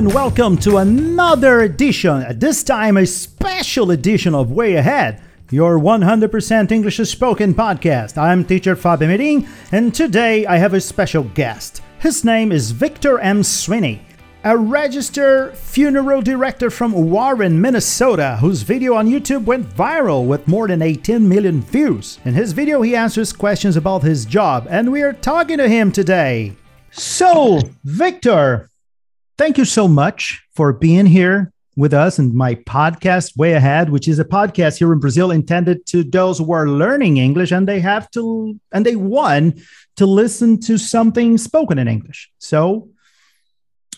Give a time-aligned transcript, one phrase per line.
[0.00, 5.78] and welcome to another edition, at this time a special edition of Way Ahead, your
[5.78, 8.16] 100% English spoken podcast.
[8.16, 11.82] I'm teacher Fabio Merin, and today I have a special guest.
[11.98, 13.42] His name is Victor M.
[13.42, 14.00] Sweeney,
[14.42, 20.66] a registered funeral director from Warren, Minnesota, whose video on YouTube went viral with more
[20.66, 22.20] than 18 million views.
[22.24, 25.92] In his video, he answers questions about his job, and we are talking to him
[25.92, 26.56] today.
[26.90, 28.69] So, Victor,
[29.40, 34.06] thank you so much for being here with us and my podcast way ahead which
[34.06, 37.80] is a podcast here in brazil intended to those who are learning english and they
[37.80, 39.58] have to and they want
[39.96, 42.90] to listen to something spoken in english so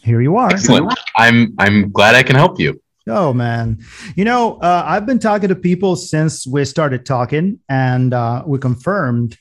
[0.03, 0.93] here you are Excellent.
[1.17, 2.81] I'm I'm glad I can help you.
[3.09, 3.79] Oh man,
[4.17, 8.59] you know uh, I've been talking to people since we started talking, and uh, we
[8.59, 9.37] confirmed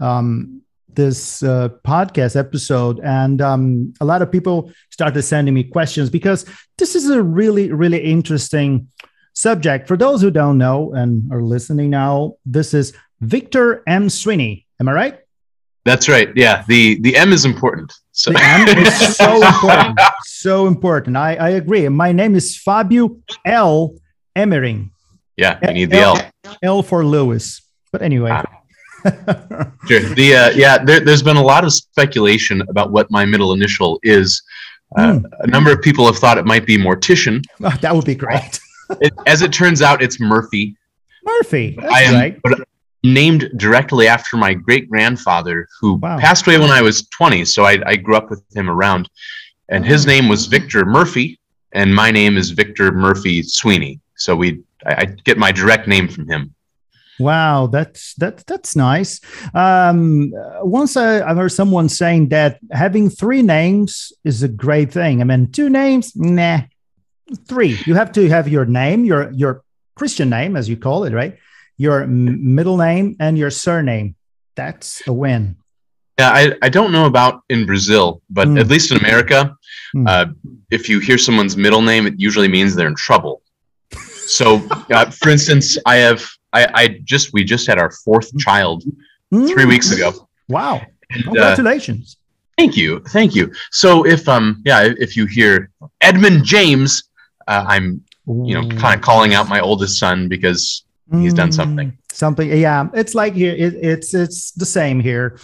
[0.00, 0.61] um,
[0.94, 6.44] this uh, podcast episode, and um, a lot of people started sending me questions because
[6.78, 8.88] this is a really really interesting
[9.34, 9.88] subject.
[9.88, 14.08] For those who don't know and are listening now, this is Victor M.
[14.10, 14.66] Sweeney.
[14.80, 15.18] Am I right?
[15.84, 16.28] That's right.
[16.36, 17.92] Yeah, the the M is important.
[18.12, 19.98] So The M is so important.
[20.24, 21.16] So important.
[21.16, 21.88] I, I agree.
[21.88, 23.94] My name is Fabio L.
[24.36, 24.90] Emmering.
[25.36, 26.18] yeah, you need the L.
[26.62, 27.62] L for Lewis.
[27.90, 28.30] But anyway.
[28.32, 28.61] Ah.
[29.88, 30.00] Sure.
[30.14, 33.98] The uh, yeah, there, there's been a lot of speculation about what my middle initial
[34.02, 34.42] is.
[34.96, 35.26] Uh, Hmm.
[35.40, 37.42] A number of people have thought it might be mortician.
[37.64, 38.60] Oh, that would be great.
[39.00, 40.76] It, as it turns out, it's Murphy.
[41.24, 41.78] Murphy.
[41.80, 42.38] I am right.
[42.44, 42.60] but
[43.02, 46.18] named directly after my great grandfather, who Wow.
[46.18, 47.44] passed away when I was 20.
[47.46, 49.08] So I, I grew up with him around,
[49.70, 51.38] and his name was Victor Murphy,
[51.72, 53.98] and my name is Victor Murphy Sweeney.
[54.16, 56.54] So we I, I get my direct name from him.
[57.18, 59.20] Wow, that's that that's nice.
[59.54, 60.32] Um,
[60.62, 65.20] once I, I've heard someone saying that having three names is a great thing.
[65.20, 66.62] I mean, two names, nah.
[67.46, 67.78] Three.
[67.86, 69.62] You have to have your name, your your
[69.94, 71.36] Christian name, as you call it, right?
[71.76, 74.14] Your m- middle name and your surname.
[74.54, 75.56] That's a win.
[76.18, 78.58] Yeah, I, I don't know about in Brazil, but Hmm.
[78.58, 79.54] at least in America,
[79.92, 80.06] Hmm.
[80.06, 80.26] uh,
[80.70, 83.42] if you hear someone's middle name, it usually means they're in trouble.
[84.26, 88.82] So, uh, for instance, I have I, I just we just had our fourth child
[89.30, 90.28] three Mm, weeks ago.
[90.48, 90.82] Wow!
[91.10, 92.16] And, uh, Congratulations.
[92.58, 93.52] thank you, thank you.
[93.70, 95.70] So if um yeah, if you hear
[96.00, 97.04] Edmund James,
[97.48, 101.88] uh, I'm you know kind of calling out my oldest son because he's done something.
[101.92, 102.88] Mm, Something, yeah.
[102.92, 103.54] It's like here.
[103.54, 105.38] It, it's it's the same here.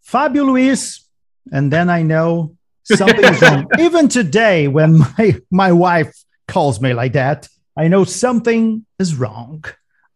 [0.00, 1.04] Fabio Luis,
[1.52, 3.68] and then I know something is wrong.
[3.78, 6.14] Even today, when my my wife
[6.48, 9.64] calls me like that, I know something is wrong.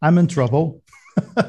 [0.01, 0.81] I'm in trouble.
[1.37, 1.43] you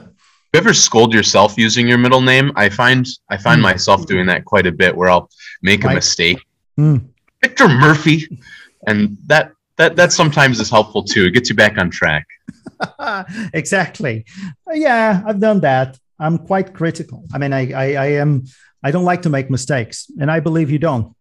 [0.55, 2.53] ever scold yourself using your middle name?
[2.57, 3.63] I find I find Hmm.
[3.71, 5.29] myself doing that quite a bit, where I'll
[5.63, 6.39] make a mistake.
[6.77, 6.97] Hmm.
[7.43, 8.29] Victor Murphy,
[8.87, 11.25] and that that that sometimes is helpful too.
[11.27, 12.27] It gets you back on track.
[13.55, 14.25] exactly.
[14.73, 15.99] Yeah, I've done that.
[16.19, 17.25] I'm quite critical.
[17.35, 18.45] I mean, I, I I am.
[18.83, 21.15] I don't like to make mistakes, and I believe you don't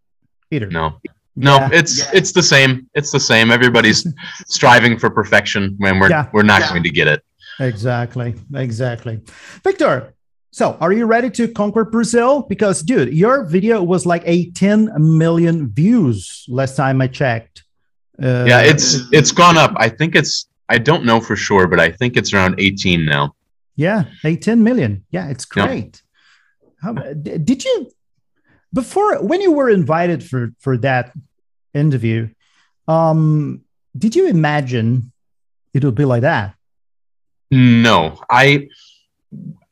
[0.52, 0.68] either.
[0.68, 1.00] No,
[1.36, 1.70] no, Yeah.
[1.74, 2.88] it's it's the same.
[2.94, 3.52] It's the same.
[3.52, 4.06] Everybody's
[4.48, 6.28] striving for perfection when we're Yeah.
[6.34, 6.70] we're not Yeah.
[6.70, 7.22] going to get it.
[7.60, 8.36] Exactly.
[8.56, 9.20] Exactly.
[9.64, 10.14] Victor,
[10.52, 12.42] so are you ready to conquer Brazil?
[12.50, 17.64] Because, dude, your video was like 18 million views last time I checked.
[18.22, 19.74] Uh, yeah, it's it's gone up.
[19.78, 23.36] I think it's I don't know for sure, but I think it's around 18 now.
[23.76, 25.04] yeah, 18 million.
[25.12, 25.66] Yeah, it's Yeah.
[25.68, 26.02] great.
[26.82, 27.90] How, did you
[28.74, 31.14] before when you were invited for for that
[31.74, 32.30] interview?
[32.88, 33.62] Um,
[33.98, 35.12] did you imagine
[35.74, 36.56] it would be like that?
[37.52, 38.70] No, I,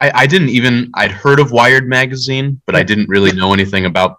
[0.02, 0.92] I, I didn't even.
[0.96, 4.18] I'd heard of Wired magazine, but I didn't really know anything about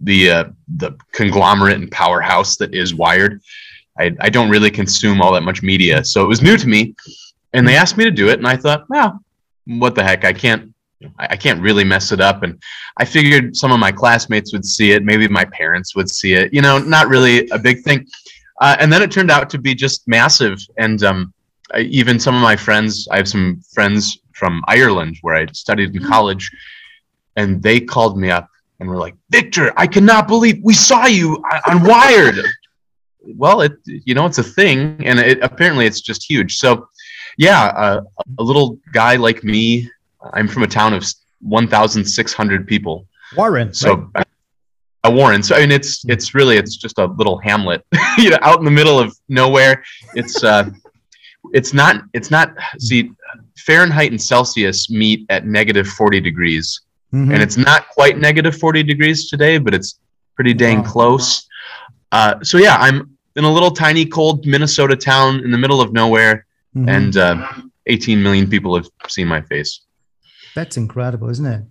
[0.00, 0.44] the uh,
[0.76, 3.40] the conglomerate and powerhouse that is Wired.
[3.98, 6.94] I, I don't really consume all that much media, so it was new to me.
[7.52, 9.18] And they asked me to do it, and I thought, well,
[9.66, 10.24] what the heck?
[10.24, 10.74] I can't.
[11.18, 12.60] I I can't really mess it up, and
[12.96, 16.52] I figured some of my classmates would see it, maybe my parents would see it.
[16.52, 18.06] You know, not really a big thing.
[18.60, 21.34] Uh, and then it turned out to be just massive, and um,
[21.74, 25.94] I, even some of my friends i have some friends from ireland where i studied
[25.96, 26.50] in college
[27.36, 31.42] and they called me up and were like victor i cannot believe we saw you
[31.52, 32.36] on- on wired
[33.36, 36.88] well it you know it's a thing and it apparently it's just huge so
[37.36, 38.00] yeah uh,
[38.38, 39.90] a little guy like me
[40.32, 41.04] i'm from a town of
[41.40, 43.72] 1600 people Warren.
[43.74, 44.26] so right?
[45.04, 45.40] a Warren.
[45.42, 47.84] So I mean, it's it's really it's just a little hamlet,
[48.18, 49.84] you know, out in the middle of nowhere.
[50.14, 50.68] It's uh,
[51.52, 52.54] it's not it's not.
[52.80, 53.10] See,
[53.58, 56.80] Fahrenheit and Celsius meet at negative forty degrees,
[57.14, 57.32] Mhm.
[57.32, 59.98] and it's not quite negative forty degrees today, but it's
[60.34, 60.90] pretty dang Wow.
[60.90, 61.46] close.
[62.10, 65.92] Uh, so yeah, I'm in a little tiny cold Minnesota town in the middle of
[65.92, 66.46] nowhere,
[66.76, 66.88] Mhm.
[66.90, 67.48] and uh,
[67.86, 69.82] 18 million people have seen my face.
[70.56, 71.62] That's incredible, isn't it?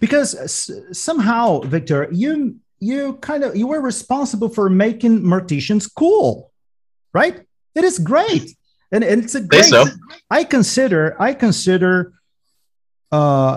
[0.00, 2.56] Because s- somehow, Victor, you
[2.90, 6.52] you kind of you were responsible for making morticians cool,
[7.14, 7.36] right?
[7.74, 8.46] It is great,
[8.92, 9.64] and, and it's a great.
[9.64, 9.84] so.
[10.30, 12.12] I consider I consider.
[13.12, 13.54] Uh,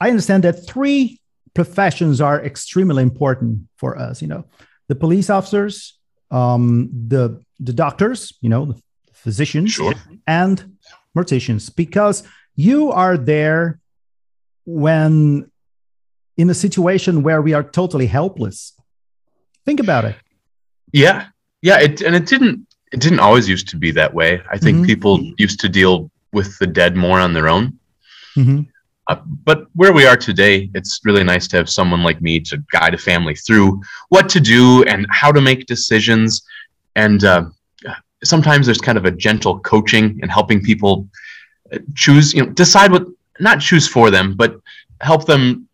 [0.00, 1.20] I understand that three
[1.54, 4.22] professions are extremely important for us.
[4.22, 4.44] You know,
[4.88, 5.98] the police officers,
[6.30, 7.24] um, the
[7.60, 8.80] the doctors, you know, the
[9.12, 9.94] physicians, Sure.
[10.26, 10.76] and
[11.16, 12.22] morticians because
[12.56, 13.78] you are there
[14.64, 15.50] when
[16.36, 18.72] in a situation where we are totally helpless
[19.64, 20.16] think about it
[20.92, 21.26] Yeah,
[21.62, 24.42] yeah, it, and it didn't it didn't always used to be that way.
[24.54, 24.86] I think Mhm.
[24.86, 27.64] people used to deal with the dead more on their own.
[28.36, 28.66] Mhm.
[29.08, 29.16] Uh,
[29.48, 32.94] but where we are today, it's really nice to have someone like me to guide
[32.94, 33.80] a family through
[34.10, 36.42] what to do and how to make decisions.
[36.94, 37.44] And uh,
[38.24, 41.08] sometimes there's kind of a gentle coaching and helping people
[41.72, 43.06] uh, choose, you know, decide what,
[43.42, 44.56] not choose for them, but
[45.00, 45.68] help them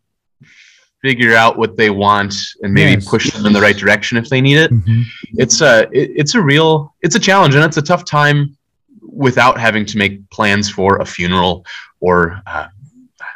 [1.02, 3.08] figure out what they want and maybe Yes.
[3.08, 4.70] push them in the right direction if they need it.
[4.72, 5.04] Mhm.
[5.34, 8.56] It's a, it, it's a real, it's a challenge, and it's a tough time
[9.02, 11.64] without having to make plans for a funeral
[12.00, 12.66] or uh,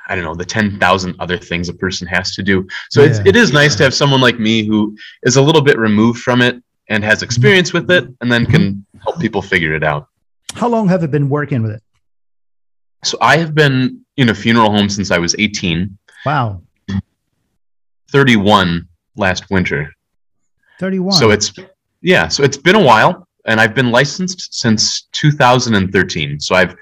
[0.09, 2.67] I don't know the ten thousand other things a person has to do.
[2.91, 3.25] So it's, Yeah.
[3.31, 6.43] it is nice to have someone like me who is a little bit removed from
[6.43, 10.09] it and has experience with it, and then can help people figure it out.
[10.55, 11.83] how long have you been working with it
[13.05, 16.61] So I have been in a funeral home since I was 18, wow
[18.13, 18.87] 31
[19.17, 19.91] last winter.
[20.79, 21.53] 31 So it's
[22.03, 26.39] yeah, so it's been a while, and I've been licensed since 2013.
[26.41, 26.77] So I've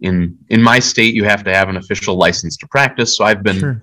[0.00, 3.16] in in my state you have to have an official license to practice.
[3.16, 3.80] So I've been sure.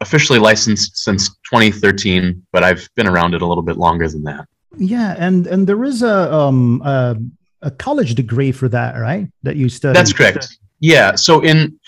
[0.00, 4.46] officially licensed since 2013, but I've been around it a little bit longer than that.
[4.76, 7.16] yeah and and there is a um a,
[7.62, 10.58] a college degree for that right that you studied That's correct.
[10.80, 11.16] Yeah.
[11.16, 11.78] So in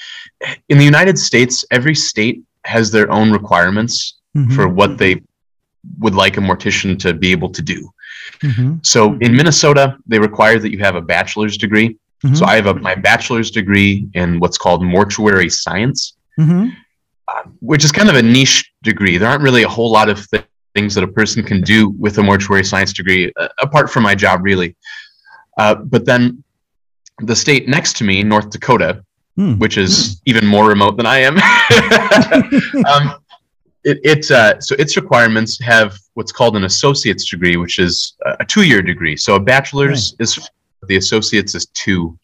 [0.69, 4.53] in the United States, every state has their own requirements Mhm.
[4.55, 5.23] for what they
[5.99, 7.91] would like a mortician to be able to do.
[8.43, 8.85] Mhm.
[8.87, 11.97] So in Minnesota, they require that you have a bachelor's degree.
[12.25, 12.37] Mhm.
[12.37, 16.73] So I have a, my bachelor's degree in what's called mortuary science, Mhm.
[17.29, 19.17] uh, which is kind of a niche degree.
[19.17, 20.45] There aren't really a whole lot of th-
[20.75, 24.15] things that a person can do with a mortuary science degree, uh, apart from my
[24.15, 24.77] job, really.
[25.59, 26.45] Uh, but then
[27.23, 29.03] the state next to me, North Dakota,
[29.41, 29.55] Hmm.
[29.55, 31.39] which is even more remote than I am,
[32.85, 33.15] um,
[33.85, 38.45] it, it uh, so its requirements have what's called an associate's degree, which is a
[38.45, 39.17] two-year degree.
[39.17, 40.47] So a bachelor's is
[40.89, 42.19] the associates is two,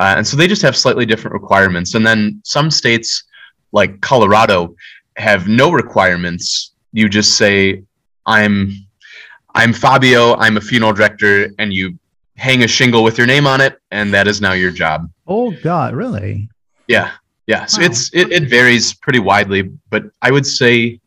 [0.00, 1.94] uh, and so they just have slightly different requirements.
[1.94, 3.22] And then some states,
[3.70, 4.74] like Colorado,
[5.18, 6.72] have no requirements.
[6.92, 7.84] You just say,
[8.26, 8.72] "I'm,
[9.54, 10.34] I'm Fabio.
[10.38, 11.96] I'm a funeral director," and you
[12.34, 15.08] hang a shingle with your name on it, and that is now your job.
[15.26, 16.48] Oh god really
[16.88, 17.12] Yeah,
[17.46, 17.66] yeah.
[17.66, 17.86] So Wow.
[17.86, 21.00] it's it, it varies pretty widely, but I would say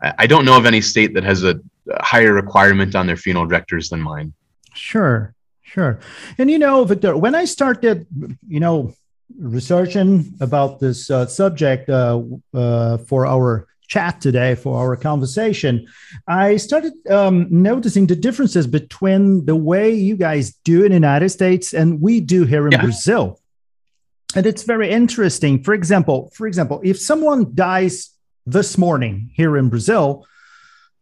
[0.00, 1.54] I don't know of any state that has a
[1.90, 4.32] a higher requirement on their funeral directors than mine.
[4.74, 5.98] Sure, sure.
[6.38, 8.06] And you know, Victor, when I started,
[8.46, 8.94] you know,
[9.38, 12.22] researching about this uh, subject uh,
[12.54, 15.86] uh, for our chat today, for our conversation,
[16.26, 21.28] I started um, noticing the differences between the way you guys do in the United
[21.28, 22.84] States and we do here in Yeah.
[22.86, 23.24] Brazil.
[24.34, 25.62] And it's very interesting.
[25.62, 27.94] For example, for example, if someone dies
[28.56, 30.06] this morning here in Brazil,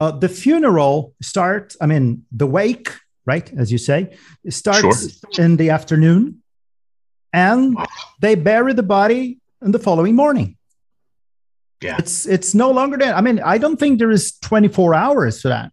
[0.00, 1.76] uh, the funeral starts.
[1.82, 2.04] I mean,
[2.42, 2.88] the wake,
[3.32, 3.98] right, as you say,
[4.48, 6.42] starts in the afternoon,
[7.32, 7.76] and
[8.18, 10.56] they bury the body in the following morning.
[11.80, 11.96] Yeah.
[11.98, 13.16] It's it's no longer that.
[13.16, 15.72] I mean, I don't think there is 24 hours for that.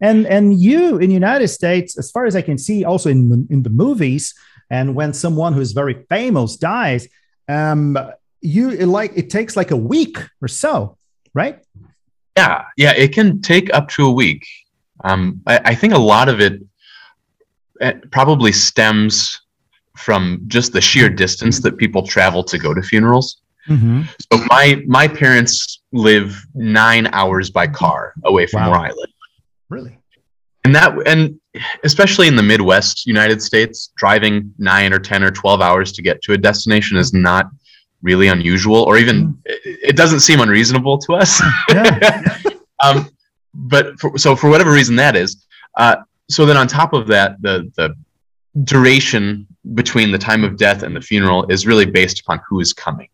[0.00, 3.46] And and you in the United States, as far as I can see, also in
[3.50, 4.34] in the movies,
[4.70, 7.08] and when someone who is very famous dies,
[7.48, 7.98] um,
[8.40, 10.96] you it like it takes like a week or so,
[11.34, 11.60] right?
[12.36, 12.92] Yeah, yeah.
[12.92, 14.46] It can take up to a week.
[15.04, 16.62] Um, I, I think a lot of it
[17.80, 19.42] eh, probably stems
[19.96, 23.41] from just the sheer distance that people travel to go to funerals.
[23.68, 24.02] Mm-hmm.
[24.32, 28.70] So my my parents live nine hours by car away from Wow.
[28.72, 29.10] where I live.
[29.68, 29.98] Really?
[30.64, 31.40] and that and
[31.82, 36.22] especially in the midwest united states driving 9 or 10 or 12 hours to get
[36.22, 37.46] to a destination is not
[38.02, 42.38] really unusual or even it, it doesn't seem unreasonable to us Yeah.
[42.84, 43.08] um,
[43.54, 45.44] but for, so for whatever reason that is
[45.78, 45.96] uh,
[46.30, 47.94] so then on top of that the the
[48.64, 52.72] duration between the time of death and the funeral is really based upon who is
[52.72, 53.08] coming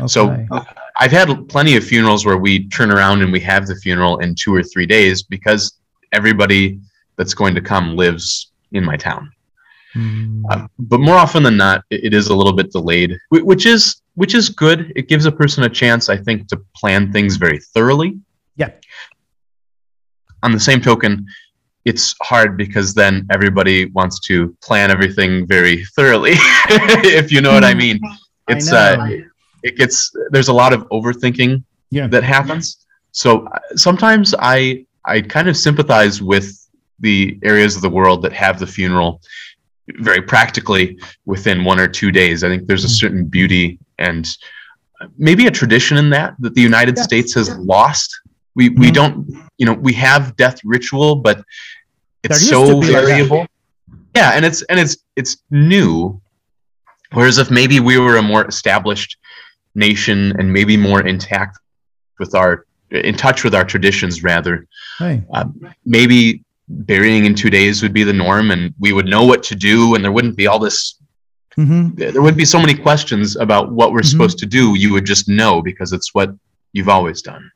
[0.00, 0.46] Okay.
[0.50, 0.64] uh,
[0.96, 4.34] I've had plenty of funerals where we turn around and we have the funeral in
[4.34, 5.78] two or three days because
[6.12, 6.80] everybody
[7.16, 9.30] that's going to come lives in my town.
[9.94, 10.42] Mm.
[10.50, 14.34] Um, but more often than not, it, is a little bit delayed, which is which
[14.34, 14.92] is good.
[14.96, 18.18] It gives a person a chance, I think, to plan things very thoroughly.
[18.56, 18.70] Yeah.
[20.42, 21.26] On the same token,
[21.84, 27.64] it's hard because then everybody wants to plan everything very thoroughly, if you know what
[27.64, 27.98] I mean.
[28.48, 29.08] It's I uh.
[29.62, 32.06] It gets there's a lot of overthinking Yeah.
[32.08, 32.86] that happens.
[33.12, 36.46] So uh, sometimes I I kind of sympathize with
[37.00, 39.20] the areas of the world that have the funeral
[40.00, 42.44] very practically within one or two days.
[42.44, 43.00] I think there's a Mm.
[43.02, 44.28] certain beauty and
[45.16, 47.02] maybe a tradition in that that the United Yeah.
[47.04, 48.10] States has lost.
[48.54, 48.94] We we Mhm.
[48.94, 49.16] don't
[49.58, 51.42] you know we have death ritual, but
[52.24, 53.46] it's so be like variable.
[54.14, 56.20] Yeah, and it's and it's it's new.
[57.12, 59.16] Whereas if maybe we were a more established
[59.74, 61.58] nation and maybe more intact
[62.18, 64.66] with our in touch with our traditions rather
[64.98, 65.22] Hey.
[65.84, 69.54] maybe burying in two days would be the norm and we would know what to
[69.54, 70.94] do and there wouldn't be all this
[71.56, 71.96] Mhm.
[71.96, 74.10] there wouldn't be so many questions about what we're Mhm.
[74.12, 76.30] supposed to do you would just know because it's what
[76.72, 77.50] you've always done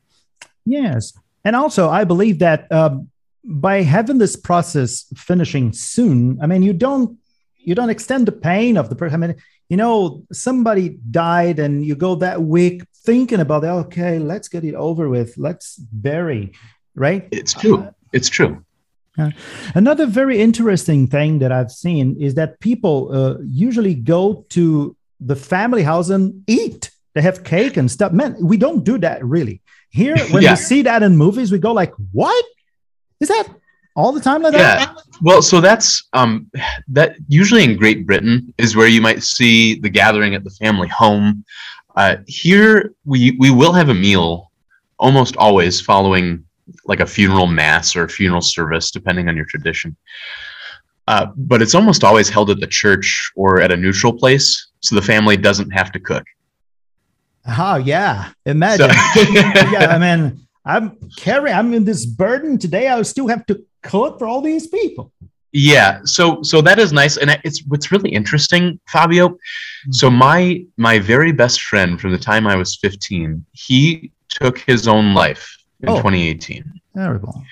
[0.65, 3.09] Yes, and also I believe that um,
[3.43, 7.17] by having this process finishing soon, I mean you don't
[7.65, 9.23] you don't extend the pain of the person.
[9.23, 9.35] I mean,
[9.69, 14.75] you know, somebody died, and you go that week thinking about, okay, let's get it
[14.75, 16.53] over with, let's bury,
[16.95, 17.27] right?
[17.31, 18.63] it's true it's true
[19.75, 25.35] Another very interesting thing that I've seen is that people uh, usually go to the
[25.35, 26.89] family house and eat.
[27.13, 28.11] They have cake and stuff.
[28.11, 29.61] Man, we don't do that really.
[29.91, 30.53] Here, when Yeah.
[30.53, 32.43] we see that in movies, we go like, "What
[33.19, 33.47] is that?"
[33.95, 34.79] All the time like that.
[34.79, 35.01] Yeah.
[35.21, 36.49] Well, so that's um,
[36.87, 40.87] that usually in Great Britain is where you might see the gathering at the family
[40.87, 41.45] home.
[41.95, 44.51] Uh, here, we we will have a meal
[44.99, 46.43] almost always following
[46.85, 49.95] like a funeral mass or funeral service, depending on your tradition.
[51.07, 54.95] Uh, but it's almost always held at the church or at a neutral place, so
[54.95, 56.23] the family doesn't have to cook.
[57.45, 58.89] Oh yeah, So, imagine.
[59.33, 61.55] yeah, I mean, I'm carrying.
[61.55, 62.87] I'm in this burden today.
[62.87, 65.11] I still have to cook for all these people.
[65.51, 69.37] Yeah, so so that is nice, and it's what's really interesting, Fabio.
[69.91, 74.87] So my my very best friend from the time I was 15, he took his
[74.87, 75.97] own life in Oh.
[75.97, 76.63] 2018,
[76.95, 77.43] Terrible.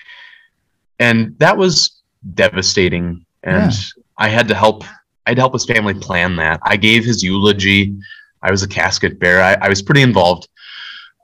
[1.00, 2.02] and that was
[2.34, 3.26] devastating.
[3.44, 3.74] And
[4.18, 4.84] I had to help.
[5.26, 6.60] I had to help his family plan that.
[6.64, 7.96] I gave his eulogy.
[8.42, 9.42] I was a casket bearer.
[9.42, 10.48] I, I was pretty involved.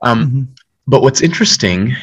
[0.02, 0.57] Um, Mhm.
[0.88, 1.94] But what's interesting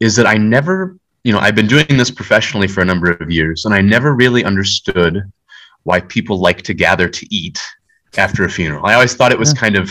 [0.00, 3.30] is that I never, you know, I've been doing this professionally for a number of
[3.30, 5.22] years, and I never really understood
[5.84, 7.60] why people like to gather to eat
[8.16, 8.84] after a funeral.
[8.86, 9.90] I always thought it was kind of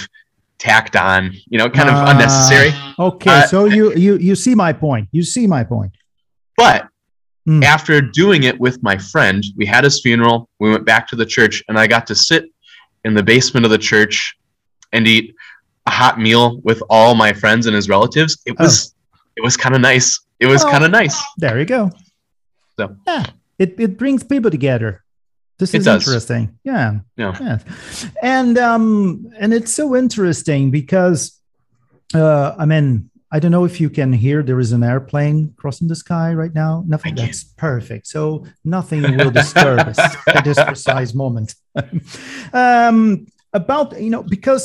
[0.58, 2.12] tacked on, you know, kind of Ah.
[2.12, 2.74] unnecessary.
[2.98, 5.08] Okay, Uh, so you you you see my point.
[5.12, 5.94] You see my point.
[6.58, 6.88] But
[7.48, 7.64] Mm.
[7.64, 10.50] after doing it with my friend, we had his funeral.
[10.60, 12.44] We went back to the church, and I got to sit
[13.06, 14.36] in the basement of the church
[14.92, 15.34] and eat
[15.90, 18.32] a hot meal with all my friends and his relatives.
[18.46, 18.74] It was
[19.38, 20.10] it was kind of nice.
[20.44, 20.72] It was Oh.
[20.74, 21.18] kind of nice.
[21.44, 21.92] There you go.
[22.78, 22.84] So.
[23.08, 23.26] yeah,
[23.64, 24.92] it, it brings people together.
[25.60, 26.02] This It is does.
[26.02, 26.44] interesting.
[26.64, 27.00] Yeah.
[27.22, 27.34] Yeah.
[27.42, 27.58] Yeah.
[28.38, 28.88] And um
[29.42, 31.20] and it's so interesting because
[32.22, 35.88] uh I mean I don't know if you can hear there is an airplane crossing
[35.90, 36.84] the sky right now.
[36.88, 38.08] Nothing that's perfect.
[38.08, 40.00] So nothing will disturb us
[40.36, 41.50] at this precise moment.
[42.54, 42.98] um
[43.54, 44.64] about you know because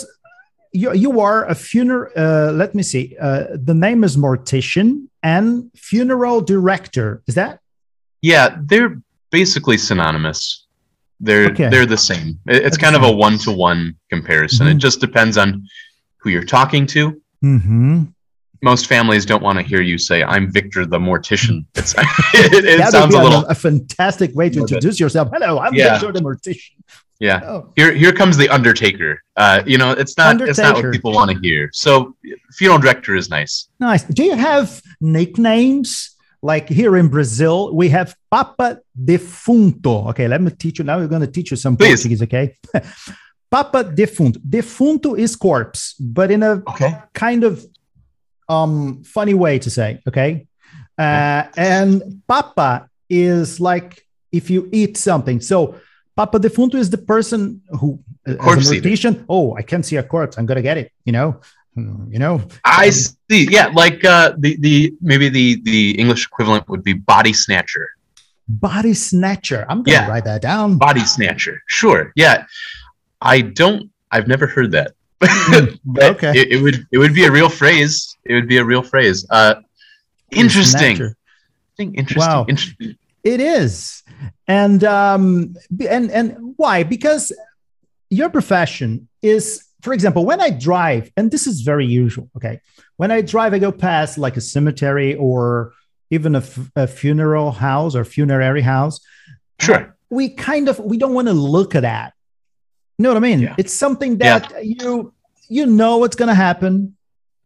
[0.75, 5.71] you, you are a funeral uh, let me see uh, the name is mortician and
[5.76, 7.61] funeral director is that
[8.23, 9.00] Yeah, they're
[9.31, 10.66] basically synonymous.
[11.26, 11.69] They're Okay.
[11.71, 12.28] they're the same.
[12.47, 13.81] It's That's kind of a one to one
[14.14, 14.66] comparison.
[14.66, 14.73] Mhm.
[14.73, 15.49] It just depends on
[16.21, 17.02] who you're talking to.
[17.45, 17.95] mm-hmm.
[18.62, 21.93] Most families don't want to hear you say, "I'm Victor the mortician." It's,
[22.35, 23.45] it it that sounds a little.
[23.54, 25.85] a, fantastic way to introduce yourself hello i'm Yeah.
[25.99, 26.74] Victor the mortician
[27.21, 27.40] Yeah.
[27.44, 29.23] oh, Here here comes the Undertaker.
[29.37, 31.71] Uh, you know, it's not it's not what people want to hear.
[31.73, 32.16] So,
[32.52, 33.68] funeral director is nice.
[33.80, 36.11] nice do you have nicknames
[36.42, 38.78] like here in brazil we have papa
[39.11, 41.88] defunto okay let me teach you now we're going to teach you some Please.
[42.00, 42.54] portuguese okay
[43.50, 46.92] papa defunto defunto is corpse but in a Okay.
[47.14, 47.64] kind of
[48.49, 50.47] um funny way to say okay
[50.99, 55.76] uh and papa is like if you eat something so
[56.16, 60.02] papa defunto is the person who as a corpse mortician oh i can't see a
[60.02, 61.40] corpse i'm gonna get it you know
[61.76, 63.49] Hmm, you know I see.
[63.50, 67.88] Yeah, like uh, the the maybe the the English equivalent would be body snatcher.
[68.47, 70.09] body snatcher i'm gonna Yeah.
[70.09, 71.56] write that down Body snatcher.
[71.66, 72.12] Sure.
[72.14, 72.44] Yeah.
[73.21, 73.90] I don't.
[74.12, 74.92] I've never heard that.
[75.21, 76.30] Mm, but okay.
[76.40, 78.16] it, it would it would be a real phrase.
[78.25, 79.26] It would be a real phrase.
[79.28, 79.54] Uh,
[80.30, 80.94] interesting.
[80.97, 81.16] Snatcher.
[81.78, 81.94] interesting.
[82.00, 82.21] Interesting.
[82.30, 82.47] Wow.
[82.49, 82.94] interesting.
[83.25, 84.02] It is,
[84.47, 85.57] and um,
[85.88, 86.83] and and why?
[86.83, 87.33] Because
[88.11, 92.28] your profession is, for example, when I drive, and this is very usual.
[92.37, 92.61] Okay,
[92.97, 95.73] when I drive, I go past like a cemetery or
[96.11, 99.00] even a, f- a funeral house or funerary house.
[99.61, 99.97] Sure.
[100.11, 102.12] We kind of we don't want to look at that.
[102.99, 103.40] You know what I mean?
[103.40, 103.54] Yeah.
[103.59, 105.12] It's something that you
[105.49, 106.97] you know what's going to happen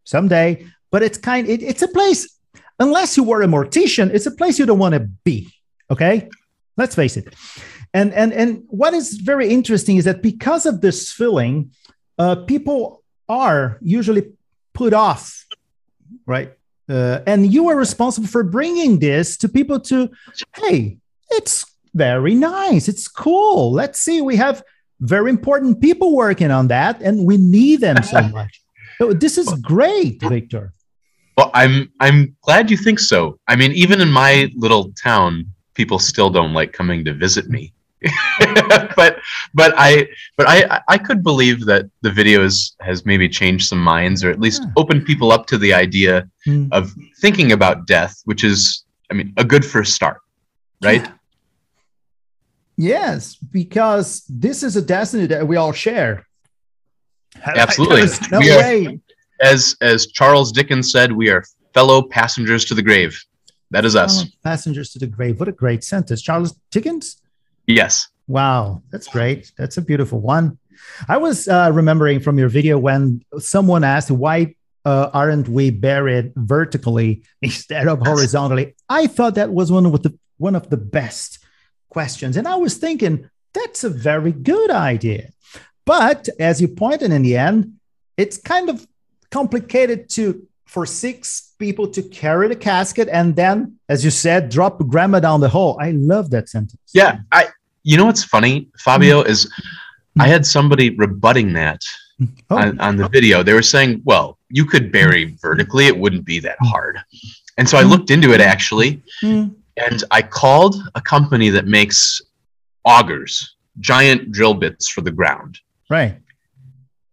[0.05, 2.35] someday, but it's kind it, it's a place.
[2.81, 5.53] Unless you were a mortician, it's a place you don't want to be.
[5.91, 6.29] Okay,
[6.77, 7.35] let's face it.
[7.95, 11.71] And and and what is very interesting is that because of this feeling,
[12.19, 14.33] uh, people are usually
[14.75, 15.47] put off,
[16.27, 16.53] right?
[16.89, 20.11] Uh, and you are responsible for bringing this to people to,
[20.57, 20.97] hey,
[21.31, 23.71] it's very nice, it's cool.
[23.73, 24.63] Let's see, we have
[25.01, 28.63] very important people working on that, and we need them so much.
[28.99, 30.73] So this is great, Victor.
[31.37, 33.39] Well, I'm I'm glad you think so.
[33.47, 35.47] I mean, even in my little town,
[35.79, 37.73] people still don't like coming to visit me.
[39.01, 39.13] but
[39.55, 40.07] but I
[40.37, 42.55] but I I could believe that the videos
[42.89, 44.71] has maybe changed some minds or at least Yeah.
[44.77, 46.69] opened people up to the idea Hmm.
[46.79, 46.83] of
[47.25, 50.19] thinking about death, which is I mean a good first start,
[50.85, 51.05] right?
[52.77, 56.27] Yes, because this is a destiny that we all share.
[57.45, 58.07] Absolutely.
[58.31, 59.01] No We are- way.
[59.41, 61.43] As as Charles Dickens said, we are
[61.75, 63.13] fellow passengers to the grave.
[63.71, 64.25] That is us.
[64.25, 65.39] Oh, passengers to the grave.
[65.39, 66.23] What a great sentence.
[66.23, 67.21] Charles Dickens?
[67.67, 68.09] Yes.
[68.27, 69.53] Wow, that's great.
[69.57, 70.59] That's a beautiful one.
[71.09, 76.33] I was uh, remembering from your video when someone asked, why uh, aren't we buried
[76.37, 78.75] vertically instead of horizontally?
[78.89, 81.41] I thought that was one of the one of the best
[81.89, 85.31] questions, and I was thinking that's a very good idea.
[85.85, 87.75] But as you pointed in the end,
[88.17, 88.87] it's kind of
[89.31, 94.79] complicated to for six people to carry the casket and then, as you said, drop
[94.87, 95.79] grandma down the hole.
[95.81, 96.81] I love that sentence.
[96.93, 97.21] Yeah.
[97.33, 97.49] I
[97.85, 99.29] you know what's funny, Fabio, mm.
[99.29, 99.51] is
[100.21, 101.81] I had somebody rebutting that
[102.21, 102.29] mm.
[102.51, 103.43] Oh, on, on the video.
[103.43, 106.69] They were saying, well, you could bury vertically, it wouldn't be that mm.
[106.69, 106.99] hard.
[107.57, 112.21] And so I looked into it actually, mm, and I called a company that makes
[112.85, 115.59] augers, giant drill bits for the ground.
[115.89, 116.17] right.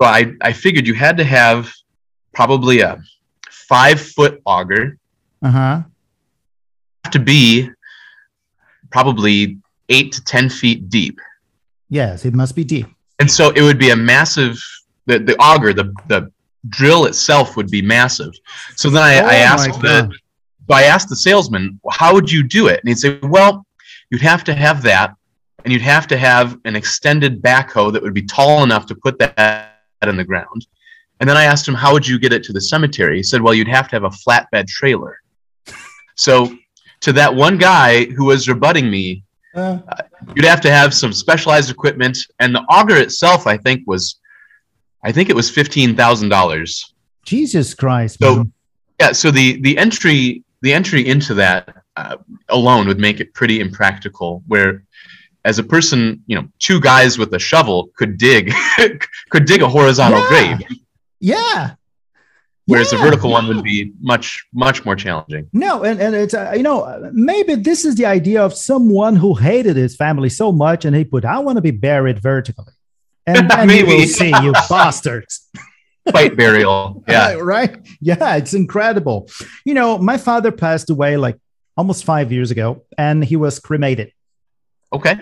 [0.02, 1.74] So I, I figured you had to have
[2.34, 3.02] probably a
[3.68, 4.98] five foot auger,
[5.42, 5.82] Uh huh.
[7.04, 7.70] have to be
[8.92, 9.58] probably
[9.90, 11.20] eight to 10 feet deep.
[11.90, 12.88] Yes, it must be deep.
[13.20, 14.58] And so it would be a massive,
[15.06, 16.32] the, the auger, the, the
[16.70, 18.32] drill itself would be massive.
[18.76, 20.12] So then I, I Oh my asked the,
[20.68, 22.80] so I asked the salesman, "Well, how would you do it?
[22.80, 23.66] And he'd say, well,
[24.10, 25.14] you'd have to have that,
[25.64, 29.20] and you'd have to have an extended backhoe that would be tall enough to put
[29.20, 30.66] that in the ground.
[31.20, 33.18] And then I asked him, how would you get it to the cemetery?
[33.18, 35.18] He said, well, you'd have to have a flatbed trailer.
[36.16, 36.56] so
[37.02, 39.24] to that one guy who was rebutting me,
[39.56, 39.80] Uh,
[40.36, 44.20] you'd have to have some specialized equipment, and the auger itself, I think, was,
[45.08, 46.94] I think it was fifteen thousand dollars.
[47.24, 48.20] Jesus Christ.
[48.20, 48.52] So- man.
[49.00, 51.64] Yeah, so the the entry the entry into that
[51.96, 52.18] uh,
[52.50, 54.30] alone would make it pretty impractical.
[54.52, 54.84] Where,
[55.46, 58.52] as a person, you know, two guys with a shovel could dig
[59.32, 60.32] could dig a horizontal Yeah.
[60.32, 60.58] grave,
[61.34, 61.60] yeah.
[62.70, 63.06] whereas a Yeah.
[63.06, 63.80] vertical one would be
[64.12, 64.28] much
[64.66, 65.44] much more challenging.
[65.66, 69.16] No, and, and it's, uh, you know, uh, maybe this is the idea of someone
[69.24, 72.74] who hated his family so much and he put, I want to be buried vertically.
[73.32, 75.34] And then you will see, you bastards.
[76.12, 77.34] Fight burial, yeah.
[77.56, 77.74] right?
[78.10, 79.18] Yeah, it's incredible.
[79.68, 81.38] You know, my father passed away like
[81.80, 82.68] almost five years ago
[83.06, 84.10] and he was cremated.
[84.98, 85.16] Okay.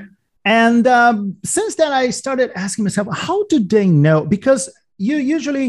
[0.45, 4.19] And um, since then, I started asking myself, how do they know?
[4.35, 4.63] Because
[4.97, 5.67] you usually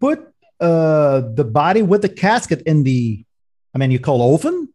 [0.00, 3.24] put uh, the body with the casket in the,
[3.74, 4.68] I mean, you call oven?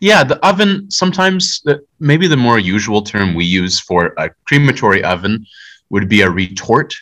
[0.00, 0.90] Yeah, the oven.
[0.90, 5.44] Sometimes, the, maybe the more usual term we use for a crematory oven
[5.90, 6.94] would be a retort.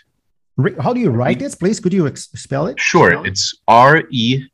[0.57, 1.55] Re- How do you write this?
[1.55, 2.81] Please, could you ex- spell it?
[2.81, 4.44] Sure, it's R E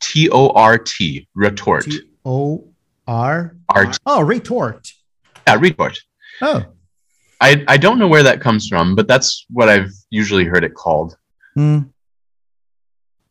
[0.00, 1.84] T O R T, retort.
[1.84, 2.68] T O
[3.06, 3.56] R.
[3.68, 4.88] R Oh, retort.
[5.46, 5.98] yeah, retort.
[6.42, 6.64] Oh,
[7.40, 10.74] I, I don't know where that comes from, but that's what I've usually heard it
[10.74, 11.16] called.
[11.54, 11.80] Hmm.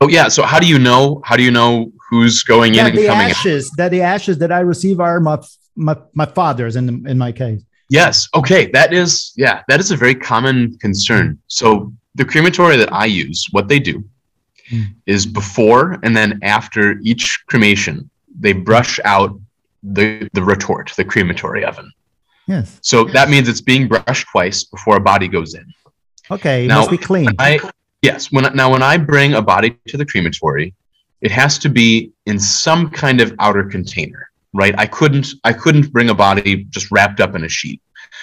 [0.02, 1.22] Oh yeah, so how do you know?
[1.26, 3.32] How do you know who's going in and the coming out?
[3.32, 5.38] ashes that the ashes that I receive are my
[5.76, 7.62] my, my father's in in my case.
[7.90, 8.28] Yes.
[8.34, 8.72] Okay.
[8.72, 11.38] That is, yeah, that is a very common concern.
[11.48, 14.04] So the crematory that I use, what they do
[14.70, 14.82] Hmm.
[15.06, 19.40] is before and then after each cremation, they brush out
[19.84, 21.92] the, the retort, the crematory oven.
[22.48, 22.80] Yes.
[22.82, 25.72] So that means it's being brushed twice before a body goes in.
[26.32, 26.66] Okay.
[26.66, 27.30] It Now- must be clean.
[27.38, 27.60] I
[28.10, 30.68] yes, when now when I bring a body to the crematory,
[31.22, 34.24] it has to be in some kind of outer container.
[34.64, 34.76] right?
[34.78, 37.82] I couldn't I couldn't bring a body just wrapped up in a sheet.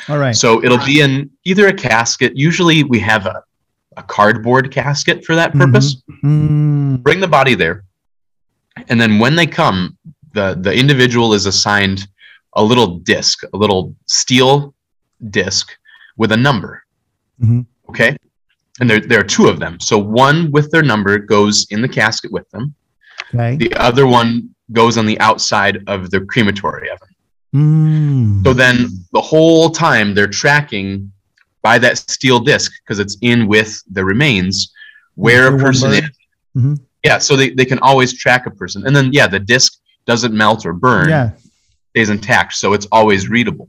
[0.08, 0.36] All right.
[0.42, 1.12] So it'll be in
[1.50, 2.30] either a casket.
[2.48, 3.36] Usually we have a,
[3.96, 5.88] a cardboard casket for that purpose.
[6.24, 7.76] Mm, Bring the body there.
[8.88, 9.78] And then when they come,
[10.38, 12.00] the, the individual is assigned
[12.54, 14.72] a little disc, a little steel
[15.40, 15.66] disc
[16.16, 16.72] with a number.
[17.44, 17.66] Mhm.
[17.90, 18.16] Okay.
[18.82, 19.78] And there, there are two of them.
[19.78, 22.74] So one with their number goes in the casket with them.
[23.32, 23.54] okay.
[23.54, 27.08] The other one goes on the outside of the crematory oven.
[27.54, 31.12] Mm, So then the whole time they're tracking
[31.62, 34.72] by that steel disc because it's in with the remains
[35.14, 36.10] where a person is.
[36.56, 36.80] Mhm.
[37.04, 38.84] Yeah, so they, they can always track a person.
[38.84, 41.30] And then yeah, the disc doesn't melt or burn, yeah.
[41.90, 43.68] stays intact, so it's always readable.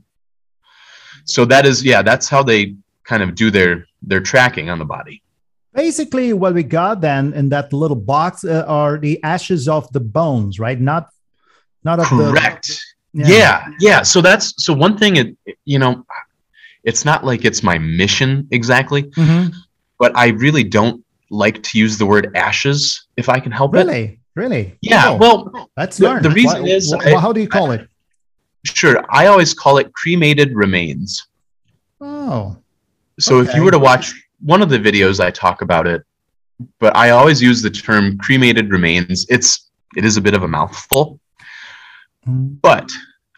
[1.24, 2.74] So that is yeah, that's how they
[3.04, 5.22] kind of do their their tracking on the body.
[5.74, 10.00] Basically, what we got then in that little box uh, are the ashes of the
[10.00, 10.80] bones, right?
[10.80, 11.08] Not,
[11.82, 12.68] not of Correct.
[13.12, 13.24] the.
[13.28, 16.04] yeah yeah so that's so one thing it you know
[16.82, 19.54] it's not like it's my mission exactly Mhm.
[20.02, 20.98] but i really don't
[21.30, 24.64] like to use the word ashes if i can help it Really, really.
[24.80, 25.36] yeah Oh, well
[25.76, 27.86] let's the- the reason is I- how do you call it?
[28.66, 31.10] sure i always call it cremated remains
[32.00, 32.56] Oh,
[33.18, 36.02] so if you were to watch one of the videos i talk about it
[36.78, 40.48] but i always use the term cremated remains it's it is a bit of a
[40.48, 41.20] mouthful
[42.26, 42.90] Mm, but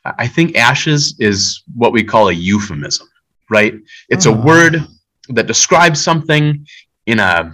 [0.04, 3.08] I think ashes is what we call a euphemism,
[3.50, 3.74] right?
[4.08, 4.40] It's a Oh.
[4.44, 4.86] word
[5.30, 6.64] that describes something
[7.06, 7.52] in a,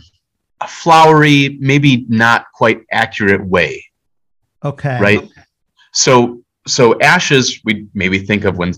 [0.60, 3.82] a flowery, maybe not quite accurate way,
[4.62, 4.98] okay.
[5.00, 5.26] right?
[5.92, 8.74] So, so ashes we maybe think of when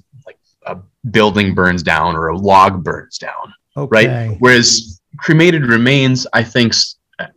[1.10, 4.06] building burns down or a log burns down, Okay.
[4.06, 4.36] right?
[4.40, 6.74] Whereas cremated remains, I think,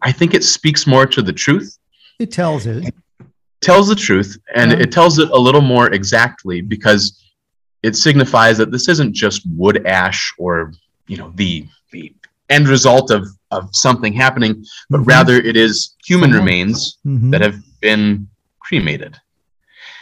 [0.01, 1.77] I think it speaks more to the truth
[2.19, 2.93] It tells it.
[3.61, 4.77] tells the truth and Yeah.
[4.79, 7.21] it tells it a little more exactly because
[7.83, 10.73] it signifies that this isn't just wood ash or
[11.07, 12.13] you know the the
[12.49, 15.07] end result of of something happening but Mhm.
[15.07, 17.31] rather it is human Someone- remains Mhm.
[17.31, 18.27] that have been
[18.59, 19.17] cremated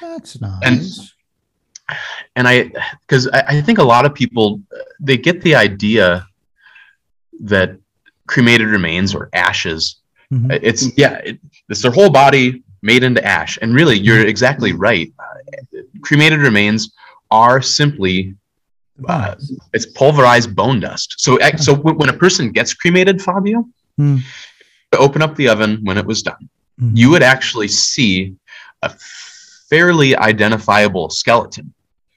[0.02, 0.60] That's nice.
[0.64, 1.98] and-
[2.36, 2.70] and i
[3.02, 4.62] because I, I think a lot of people
[5.00, 6.26] they get the idea
[7.42, 7.78] that
[8.28, 9.98] cremated remains or ashes.
[10.34, 10.60] Mhm.
[10.64, 13.58] it's yeah it, it's their whole body made into ash.
[13.62, 15.12] And really you're exactly right.
[15.20, 16.92] Uh, cremated remains
[17.32, 18.34] are simply
[19.08, 19.36] uh,
[19.74, 21.16] it's pulverized bone dust.
[21.18, 23.68] So ac- so w- when a person gets cremated fabio
[24.92, 26.50] to open up the oven when it was done
[26.82, 26.92] Mhm.
[26.98, 28.36] you would actually see
[28.82, 28.90] a
[29.70, 31.74] fairly identifiable skeleton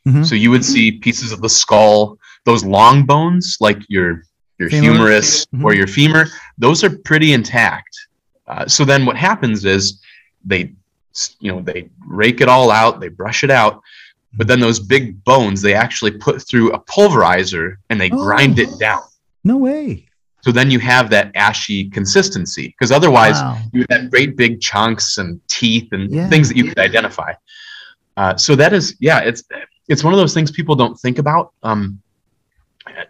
[0.09, 0.27] Mhm.
[0.27, 4.23] so you would see pieces of the skull those long bones like your
[4.59, 4.83] your Femur.
[4.93, 5.77] humerus or Mhm.
[5.77, 6.25] your femur
[6.59, 7.95] those are pretty intact
[8.49, 10.01] uh, so then what happens is
[10.45, 10.73] they
[11.41, 13.81] you know they rake it all out they brush it out
[14.35, 18.63] but then those big bones they actually put through a pulverizer and they grind Oh.
[18.63, 19.03] it down
[19.45, 20.07] No way.
[20.45, 23.59] so then you have that ashy consistency because otherwise Wow.
[23.73, 26.29] you have great big chunks and teeth and Yeah.
[26.29, 27.33] things that you could identify.
[28.17, 29.43] Uh, so that is, yeah, it's
[29.89, 31.53] it's one of those things people don't think about.
[31.63, 32.01] Um,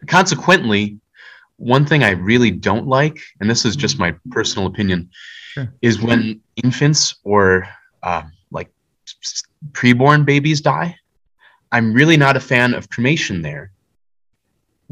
[0.07, 0.99] consequently,
[1.57, 5.11] one thing I really don't like, and this is just my personal opinion,
[5.53, 5.73] Sure.
[5.83, 7.67] is when infants or
[8.03, 8.71] uh, like
[9.73, 10.95] preborn babies die.
[11.73, 13.73] I'm really not a fan of cremation there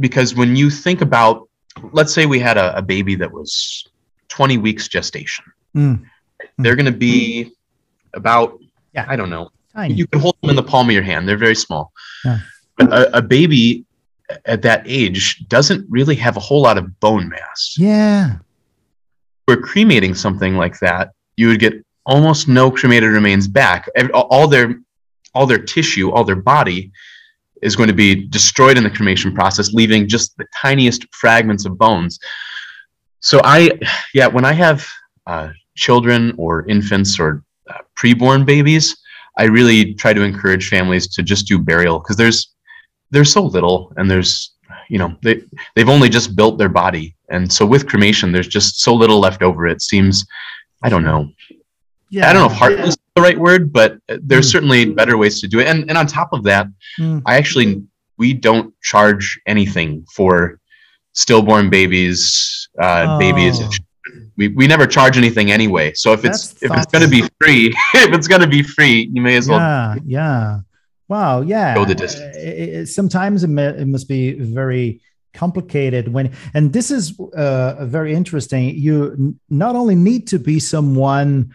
[0.00, 1.48] because when you think about,
[1.92, 3.86] let's say we had a, a baby that was
[4.28, 5.44] 20 weeks gestation
[5.74, 6.04] Mm.
[6.58, 7.52] they're going to be
[8.14, 8.58] about
[8.94, 9.04] Yeah.
[9.08, 9.94] i don't know Tiny.
[9.94, 11.92] you can hold them in the palm of your hand they're very small
[12.24, 12.38] Yeah.
[12.78, 13.84] but a, a baby
[14.44, 18.38] at that age doesn't really have a whole lot of bone mass yeah.
[19.46, 21.74] we're cremating something like that you would get
[22.06, 24.80] almost no cremated remains back all their
[25.34, 26.90] all their tissue all their body
[27.62, 31.76] is going to be destroyed in the cremation process leaving just the tiniest fragments of
[31.78, 32.18] bones
[33.20, 33.70] so i
[34.14, 34.86] yeah when i have
[35.26, 38.96] uh, children or infants or uh, preborn babies
[39.36, 42.54] i really try to encourage families to just do burial because there's
[43.10, 44.52] there's so little and there's
[44.88, 45.42] you know they
[45.74, 49.42] they've only just built their body and so with cremation there's just so little left
[49.42, 50.24] over it seems
[50.82, 51.28] i don't know
[52.10, 52.28] Yeah.
[52.28, 54.52] i don't know if heartless is the right word but there's Mm.
[54.52, 56.66] certainly better ways to do it and and on top of that
[57.00, 57.22] Mm.
[57.26, 57.82] i actually
[58.18, 60.58] we don't charge anything for
[61.12, 63.70] stillborn babies uh babies Oh.
[64.36, 67.22] We, we never charge anything anyway so if it's That's if it's going to be
[67.40, 70.60] free if it's going to be free you may as well Yeah, yeah.
[71.08, 71.74] Wow, yeah.
[71.74, 72.36] Go the distance.
[72.36, 75.00] It- it- sometimes it, may, it must be very
[75.34, 78.74] complicated when, and this is uh, very interesting.
[78.74, 81.54] You n- not only need to be someone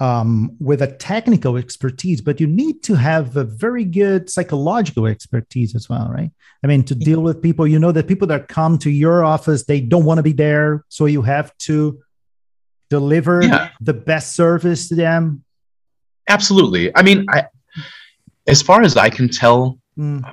[0.00, 5.74] um, with a technical expertise, but you need to have a very good psychological expertise
[5.74, 6.30] as well, right?
[6.64, 9.64] I mean, to deal with people, you know that people that come to your office,
[9.64, 12.00] they don't want to be there, so you have to
[12.88, 13.70] deliver Yeah.
[13.80, 15.44] the best service to them.
[16.28, 16.94] Absolutely.
[16.96, 17.44] I mean, I,
[18.46, 20.24] as far as I can tell, Mm,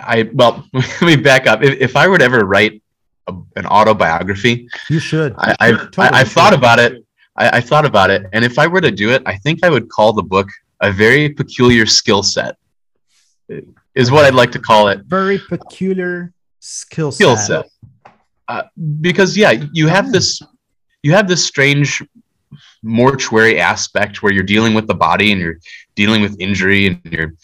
[0.00, 1.62] I well, let me back up.
[1.62, 2.82] If, if I were to ever write
[3.26, 5.34] a, an autobiography, you should.
[5.38, 6.34] I, I've, Totally I, I've should.
[6.34, 7.03] thought about it.
[7.36, 9.70] I, I thought about it, and if I were to do it, I think I
[9.70, 10.48] would call the book
[10.80, 12.56] "A Very Peculiar Skill Set."
[13.94, 15.04] Is what I'd like to call it.
[15.04, 17.16] Very peculiar skill set.
[17.16, 17.70] Skill set.
[18.48, 18.62] Uh,
[19.00, 20.42] because yeah, you have this,
[21.02, 22.02] you have this strange
[22.82, 25.58] mortuary aspect where you're dealing with the body and you're
[25.94, 27.34] dealing with injury and you're,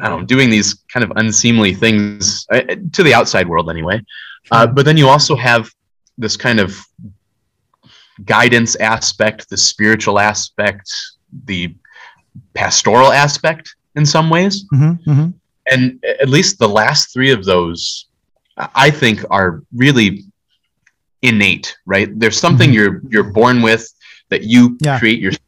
[0.00, 4.00] I don't know, doing these kind of unseemly things uh, to the outside world anyway.
[4.50, 5.70] Uh, but then you also have
[6.18, 6.78] this kind of
[8.24, 10.90] guidance aspect, the spiritual aspect,
[11.46, 11.74] the
[12.54, 14.64] pastoral aspect in some ways.
[14.72, 15.34] Mhm, mhm.
[15.70, 18.06] And at least the last three of those,
[18.74, 20.24] I think, are really
[21.22, 22.08] innate, right?
[22.18, 22.74] There's something Mhm.
[22.74, 23.86] you're you're born with
[24.30, 24.98] that you Yeah.
[24.98, 25.20] create.
[25.20, 25.38] Your, you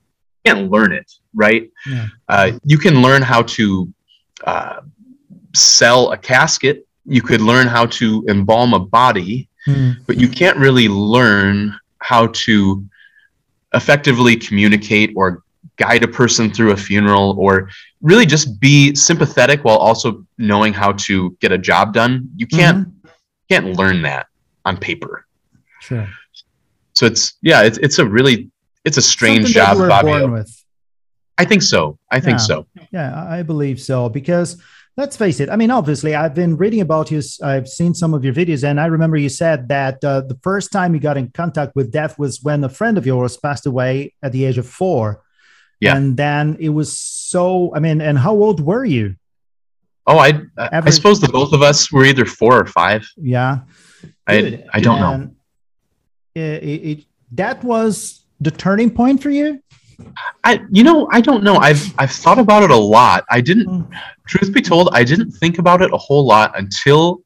[0.44, 1.68] can't learn it, right?
[1.86, 2.06] Yeah.
[2.28, 3.88] Uh, you can learn how to
[4.46, 4.80] uh,
[5.54, 6.86] sell a casket.
[7.06, 12.26] You could learn how to embalm a body, Mm, but you can't really learn how
[12.28, 12.84] to
[13.72, 15.42] effectively communicate or
[15.76, 17.70] guide a person through a funeral or
[18.02, 22.86] really just be sympathetic while also knowing how to get a job done you can't
[22.86, 23.10] mhm.
[23.50, 24.26] can't learn that
[24.64, 25.26] on paper
[25.80, 26.06] Sure.
[26.92, 28.50] so it's yeah it's, it's a really
[28.84, 30.18] it's a strange Something job you were Fabio.
[30.20, 30.64] born with.
[31.38, 32.48] i think so i think Yeah.
[32.50, 34.08] so Yeah, I believe so.
[34.08, 34.62] Because
[34.96, 35.48] let's face it.
[35.50, 37.20] I mean, obviously, I've been reading about you.
[37.42, 40.70] I've seen some of your videos, and I remember you said that uh, the first
[40.72, 44.14] time you got in contact with death was when a friend of yours passed away
[44.22, 45.22] at the age of four.
[45.80, 45.96] Yeah.
[45.96, 47.72] And then it was so.
[47.74, 49.16] I mean, and how old were you?
[50.06, 50.28] oh i
[50.58, 53.60] i Average- suppose the both of us were either four or five Yeah.
[54.26, 55.30] i i don't know
[56.34, 56.40] it,
[56.90, 59.60] it- that was the turning point for you.
[60.44, 61.56] I you know I don't know.
[61.56, 63.24] I've I've thought about it a lot.
[63.30, 63.88] I didn't Mm.
[64.26, 67.20] truth be told, I didn't think about it a whole lot until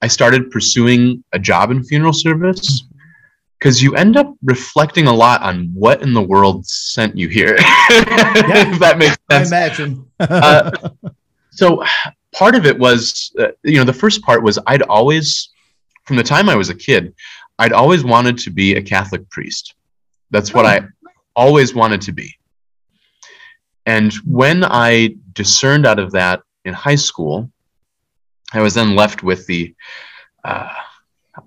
[0.00, 2.84] I started pursuing a job in funeral service.
[3.58, 7.54] Because you end up reflecting a lot on what in the world sent you here.
[7.58, 9.52] if that makes sense.
[9.52, 10.04] I imagine.
[10.18, 10.70] Uh,
[11.54, 11.84] So
[12.32, 15.50] part of it was, uh, you know, the first part was I'd always,
[16.06, 17.14] from the time I was a kid,
[17.58, 19.74] I'd always wanted to be a Catholic priest.
[20.30, 20.68] That's what Oh.
[20.70, 20.80] I
[21.34, 22.34] always wanted to be.
[23.86, 27.50] And when I discerned out of that in high school,
[28.52, 29.74] I was then left with the
[30.44, 30.68] uh,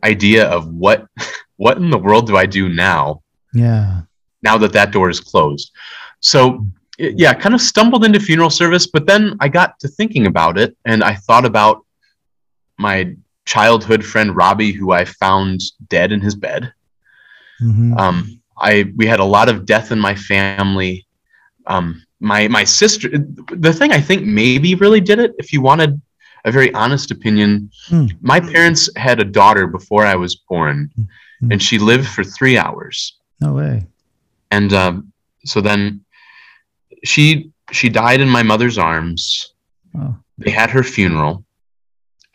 [0.04, 1.08] idea of what
[1.58, 3.22] what in the world do I do now?
[3.54, 4.02] yeah.
[4.44, 5.72] now that that door is closed.
[6.20, 6.66] So,
[6.98, 10.76] yeah, kind of stumbled into funeral service, but then I got to thinking about it
[10.86, 11.86] and I thought about
[12.78, 16.74] my childhood friend Robbie, who I found dead in his bed.
[17.62, 17.98] Mhm.
[17.98, 21.06] Um, I we had a lot of death in my family.
[21.68, 23.10] Um, my my sister.
[23.52, 25.34] The thing I think maybe really did it.
[25.38, 26.02] If you wanted
[26.46, 28.06] a very honest opinion, Hmm.
[28.22, 30.92] my parents had a daughter before I was born,
[31.40, 31.52] Hmm.
[31.52, 33.86] and she lived for three hours no way.
[34.52, 35.12] and um,
[35.44, 36.02] so then
[37.04, 39.54] she she died in my mother's arms
[40.38, 41.44] they had her funeral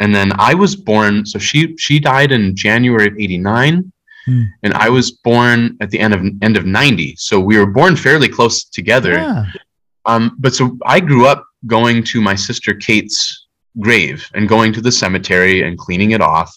[0.01, 3.93] and then i was born so she she died in january of 89
[4.27, 4.45] Hmm.
[4.63, 7.97] and i was born at the end of end of 90 so we were born
[7.97, 9.45] fairly close together Yeah.
[10.05, 13.47] um, but so I grew up going to my sister Kate's
[13.79, 16.51] grave and going to the cemetery and cleaning it off.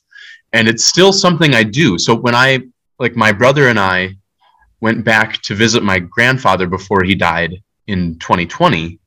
[0.54, 1.97] And it's still something I do.
[1.99, 2.60] So when I,
[2.99, 4.15] like my brother and I
[4.82, 8.99] went back to visit my grandfather before he died in 2020.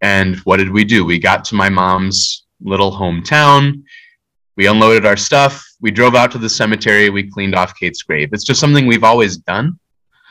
[0.00, 1.04] And what did we do?
[1.04, 3.82] We got to my mom's little hometown.
[4.56, 5.64] We unloaded our stuff.
[5.82, 7.10] We drove out to the cemetery.
[7.10, 8.30] We cleaned off Kate's grave.
[8.32, 9.78] It's just something we've always done.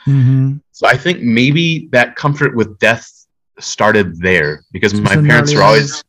[0.06, 0.60] Mhm.
[0.72, 3.06] So I think maybe that comfort with death
[3.60, 6.02] started there because my parents were always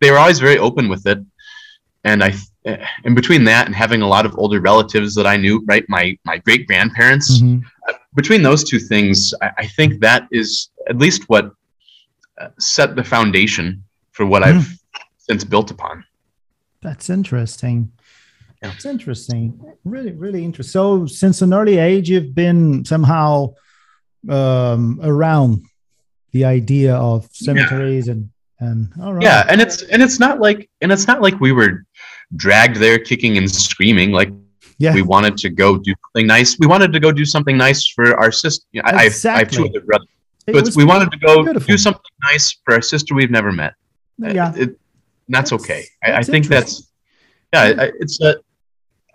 [0.00, 1.18] they were always very open with it,
[2.04, 2.34] and I
[3.04, 6.18] in between that and having a lot of older relatives that I knew, right, my
[6.24, 7.62] my great grandparents, Mhm.
[8.16, 11.52] between those two things, I, I think that is at least what
[12.40, 14.48] uh, set the foundation for what Hmm.
[14.58, 14.78] I've
[15.18, 16.04] since built upon.
[16.82, 17.92] That's interesting.
[18.62, 18.70] Yeah.
[18.70, 19.60] That's interesting.
[19.84, 20.72] Really, really interesting.
[20.72, 23.54] So, since an early age, you've been somehow
[24.28, 25.64] um, around
[26.32, 29.22] the idea of cemeteries and and all right.
[29.22, 31.84] Yeah, and it's and it's not like and it's not like we were
[32.34, 34.30] dragged there kicking and screaming like
[34.78, 34.94] yeah.
[34.94, 36.58] we wanted to go do something nice.
[36.58, 38.66] We wanted to go do something nice for our sister.
[38.84, 40.08] I, I, I have two other brothers.
[40.46, 41.66] But we wanted to go beautiful.
[41.66, 43.74] do something nice for our sister we've never met.
[44.18, 44.52] yeah.
[44.54, 44.80] It, it-
[45.28, 45.84] that's, That's- okay.
[46.04, 46.92] I, I think that's
[47.52, 47.74] yeah.
[47.78, 48.36] I- it's a.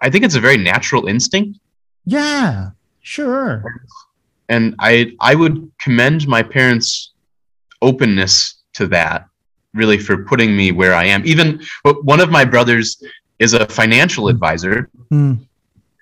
[0.01, 1.59] I think it's a very natural instinct,
[2.05, 3.63] Yeah, sure.
[4.49, 7.11] and I I would commend my parents'
[7.81, 9.27] openness to that.
[9.73, 11.25] Really, for putting me where I am.
[11.25, 11.61] Even
[12.03, 13.01] one of my brothers
[13.39, 15.33] is a financial advisor, Hmm.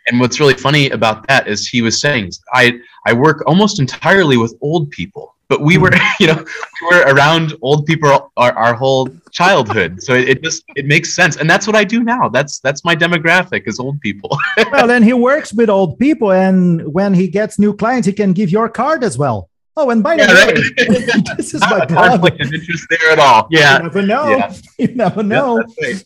[0.07, 4.37] and what's really funny about that is he was saying I I work almost entirely
[4.37, 6.45] with old people, but we were you know
[6.81, 11.13] we were around old people our, our whole childhood, so it, it just it makes
[11.13, 12.29] sense, and that's what I do now.
[12.29, 14.37] That's that's my demographic is old people.
[14.71, 18.31] well, then he works with old people, and when he gets new clients, he can
[18.33, 19.49] give your card as well.
[19.77, 21.37] Oh, and by the way, right.
[21.37, 22.09] this is my Not a brother.
[22.09, 23.47] conflict of interest there at all.
[23.49, 24.29] yeah You never know.
[24.37, 24.53] Yeah.
[24.77, 25.63] You never know.
[25.81, 26.03] right.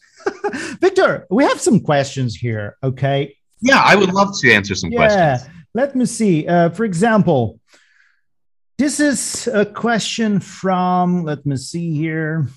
[0.80, 2.78] Victor, we have some questions here.
[2.84, 3.36] Okay.
[3.62, 4.98] Yeah, I would love to answer some Yeah.
[5.38, 5.50] questions.
[5.74, 6.48] Let me see.
[6.48, 7.60] Uh, for example,
[8.78, 12.48] this is a question from, let me see here,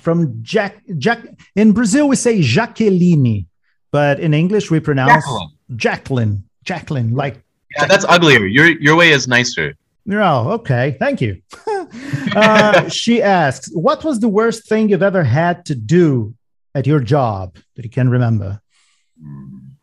[0.00, 0.82] from Jack.
[0.98, 1.20] Jack
[1.56, 3.46] in Brazil, we say Jaqueline,
[3.90, 5.48] but in English, we pronounce Jacqueline.
[5.76, 6.44] Jacqueline.
[6.64, 7.42] Jacqueline, like
[7.76, 8.46] Yeah, that's uglier.
[8.46, 9.74] Your your way is nicer.
[10.10, 10.96] Oh, okay.
[10.98, 11.42] Thank you.
[12.36, 16.34] uh, she asks, "What was the worst thing you've ever had to do
[16.74, 18.60] at your job that you can remember?"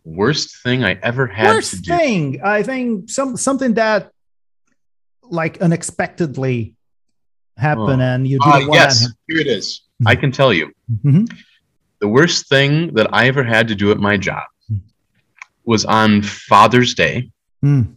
[0.03, 1.97] Worst thing I ever had worst to do.
[1.97, 4.11] thing, I think, some something that
[5.29, 6.75] like unexpectedly
[7.57, 8.09] happen Oh.
[8.11, 9.81] and you didn't want yes, here it is.
[10.05, 10.71] I can tell you.
[11.03, 11.29] Mhm.
[11.99, 14.77] The worst thing that I ever had to do at my job Hmm.
[15.63, 17.31] was on Father's Day.
[17.63, 17.95] Mm,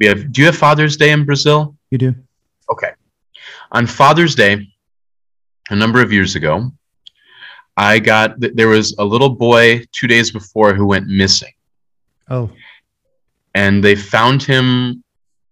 [0.00, 0.30] We have.
[0.32, 1.76] Do you have Father's Day in Brazil?
[1.90, 2.14] you do.
[2.70, 2.90] Okay.
[3.72, 4.68] On Father's Day,
[5.70, 6.72] a number of years ago,
[7.76, 11.52] I got there was a little boy two days before who went missing,
[12.28, 12.50] Oh,
[13.54, 15.02] and they found him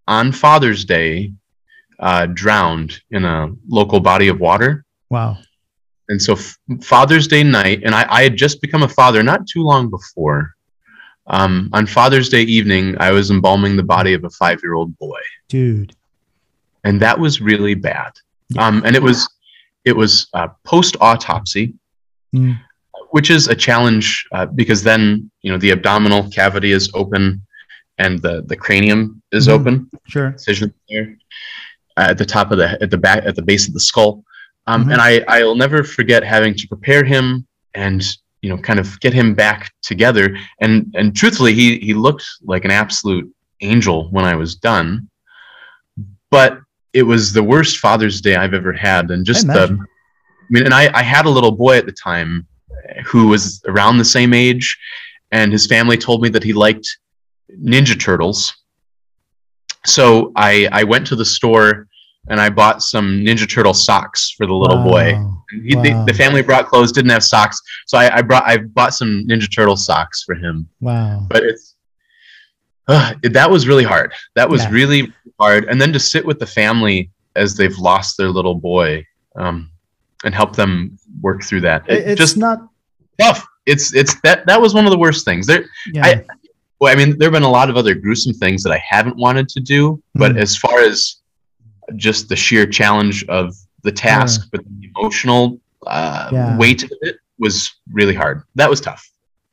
[0.07, 1.31] on Father's Day,
[1.99, 4.85] uh, drowned in a local body of water.
[5.09, 5.37] wow.
[6.07, 9.47] And so F- Father's Day night, and I, I had just become a father not
[9.47, 10.53] too long before.
[11.25, 15.95] Um, on Father's Day evening, I was embalming the body of a five-year-old boy, Dude.
[16.83, 18.11] and that was really bad.
[18.49, 18.67] Yeah.
[18.67, 19.27] Um, and it was
[19.83, 21.73] it was uh, post-autopsy,
[22.35, 22.59] Mm,
[23.11, 27.41] which is a challenge uh, because then you know the abdominal cavity is open,
[27.97, 29.51] and the the cranium is Mhm.
[29.51, 29.89] open.
[30.07, 30.27] sure.
[30.27, 31.17] incision there
[31.97, 34.23] uh, at the top of the at the back at the base of the skull
[34.67, 34.91] um, Mhm.
[34.93, 38.03] and i i'll never forget having to prepare him and
[38.41, 42.65] you know kind of get him back together and and truthfully he he looked like
[42.65, 43.27] an absolute
[43.61, 45.07] angel when i was done
[46.29, 46.59] but
[46.93, 50.73] it was the worst father's day i've ever had and just the i mean and
[50.73, 52.45] i i had a little boy at the time
[53.05, 54.77] who was around the same age
[55.31, 56.87] and his family told me that he liked
[57.51, 58.53] ninja turtles
[59.85, 61.87] so I I went to the store
[62.27, 65.13] and I bought some Ninja Turtle socks for the little boy.
[65.13, 65.43] Wow.
[65.63, 66.05] He, the, Wow.
[66.05, 69.47] the family brought clothes, didn't have socks, so I, I brought I bought some Ninja
[69.53, 70.67] Turtle socks for him.
[70.81, 71.27] Wow.
[71.29, 71.75] But it's
[72.87, 74.11] uh, it- that was really hard.
[74.35, 74.71] That was Yeah.
[74.71, 75.65] really hard.
[75.65, 79.05] And then to sit with the family as they've lost their little boy
[79.35, 79.69] um,
[80.23, 81.87] and help them work through that.
[81.87, 82.57] It, It- it's just not.
[83.19, 83.45] tough.
[83.67, 85.45] It's it's that that was one of the worst things.
[85.45, 86.05] There Yeah.
[86.07, 86.25] I-
[86.79, 89.17] well, I mean, there have been a lot of other gruesome things that I haven't
[89.17, 90.41] wanted to do, but Mm.
[90.41, 91.15] as far as
[91.95, 96.57] just the sheer challenge of the task, but the emotional uh, Yeah.
[96.57, 98.41] weight of it was really hard.
[98.55, 99.07] That was tough.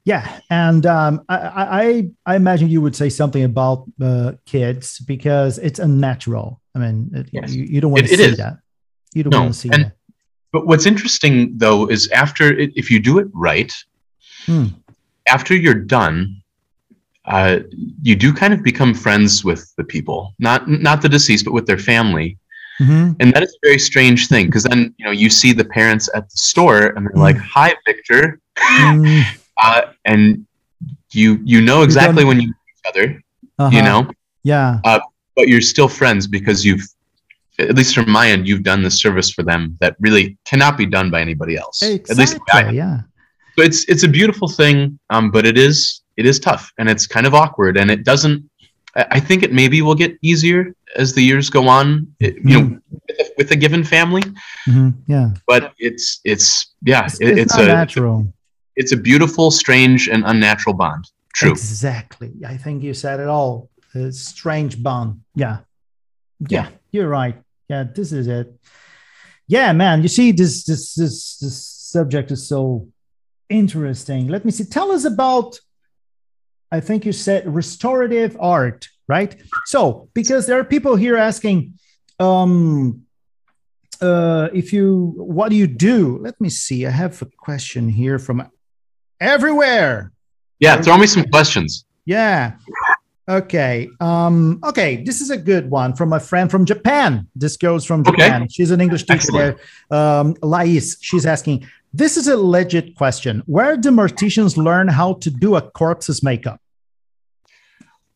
[0.04, 5.58] Yeah, and um, I, I I imagine you would say something about uh, kids because
[5.58, 6.60] it's unnatural.
[6.74, 7.54] I mean, it, Yes.
[7.54, 8.36] you, you don't want It- to it see is.
[8.38, 8.56] that.
[9.14, 9.92] You don't No, want to see and- that.
[10.52, 13.72] But what's interesting though is after it, if you do it right,
[14.46, 14.66] Hmm.
[15.28, 16.41] after you're done,
[17.26, 17.60] uh,
[18.02, 21.66] you do kind of become friends with the people, not not the deceased, but with
[21.66, 22.38] their family.
[22.80, 23.16] Mhm.
[23.20, 26.08] and that is a very strange thing because then you know you see the parents
[26.16, 27.28] at the store and they're Mm.
[27.28, 29.22] like hi victor Mm,
[29.62, 30.46] uh, and
[31.12, 33.06] you you know exactly when you meet each other
[33.58, 33.70] uh-huh.
[33.76, 34.00] you know
[34.42, 34.80] Yeah.
[35.36, 36.84] but you're still friends because you've
[37.58, 40.86] at least from my end you've done the service for them that really cannot be
[40.86, 42.38] done by anybody else at least
[42.72, 43.00] yeah.
[43.54, 47.06] so it's it's a beautiful thing um, but it is it is tough and it's
[47.06, 48.48] kind of awkward and it doesn't
[48.94, 52.78] I think it maybe will get easier as the years go on, it, you know,
[53.08, 54.20] with a, with a given family.
[54.68, 54.92] Mhm.
[55.06, 55.30] Yeah.
[55.46, 58.30] But it's it's yeah, It's, it- it's it's a natural.
[58.76, 61.06] it's a beautiful, strange, and unnatural bond.
[61.32, 61.52] True.
[61.52, 62.32] Exactly.
[62.46, 63.70] I think you said it all.
[63.94, 65.22] A strange bond.
[65.34, 65.60] Yeah.
[66.50, 67.36] Yeah, you're right.
[67.70, 68.52] Yeah, this is it.
[69.48, 70.02] Yeah, man.
[70.02, 72.88] You see, this this this this subject is so
[73.48, 74.28] interesting.
[74.28, 74.64] Let me see.
[74.64, 75.58] Tell us about.
[76.72, 79.36] I think you said restorative art, right?
[79.66, 81.74] So, because there are people here asking,
[82.18, 83.02] um,
[84.00, 86.18] uh, if you, what do you do?
[86.22, 86.86] Let me see.
[86.86, 88.48] I have a question here from
[89.20, 90.12] everywhere.
[90.60, 91.84] Yeah, throw me some questions.
[92.06, 92.54] Yeah.
[93.28, 93.88] Okay.
[94.00, 95.02] Um, okay.
[95.04, 97.28] This is a good one from a friend from Japan.
[97.36, 98.12] This goes from Okay.
[98.12, 98.48] Japan.
[98.48, 99.58] She's an English teacher Excellent.
[99.90, 99.98] there.
[99.98, 103.42] Um, Lais, she's asking, this is a legit question.
[103.46, 106.61] Where do morticians learn how to do a corpse's makeup?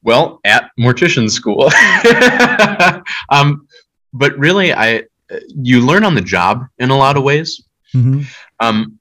[0.07, 1.68] Well, at mortician school.
[3.30, 3.66] um,
[4.12, 5.02] but really, I
[5.61, 7.61] you learn on the job in a lot of ways.
[7.92, 8.24] Mhm.
[8.61, 8.98] Um,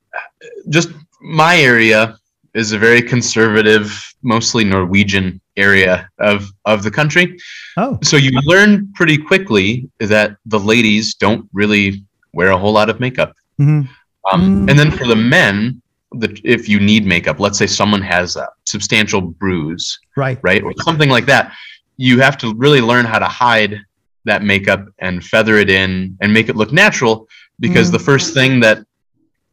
[0.69, 0.89] just
[1.21, 2.17] my area
[2.55, 3.85] is a very conservative,
[4.23, 7.37] mostly Norwegian area of of the country.
[7.77, 12.03] Oh, So you learn pretty quickly that the ladies don't really
[12.33, 13.33] wear a whole lot of makeup.
[13.61, 13.87] Mhm.
[14.31, 14.67] Um.
[14.69, 15.81] And then for the men,
[16.19, 20.39] the, if you need makeup, let's say someone has a substantial bruise, right.
[20.43, 21.53] right, or something like that,
[21.97, 23.79] you have to really learn how to hide
[24.25, 27.27] that makeup and feather it in and make it look natural.
[27.59, 27.93] Because Mm.
[27.93, 28.79] the first thing that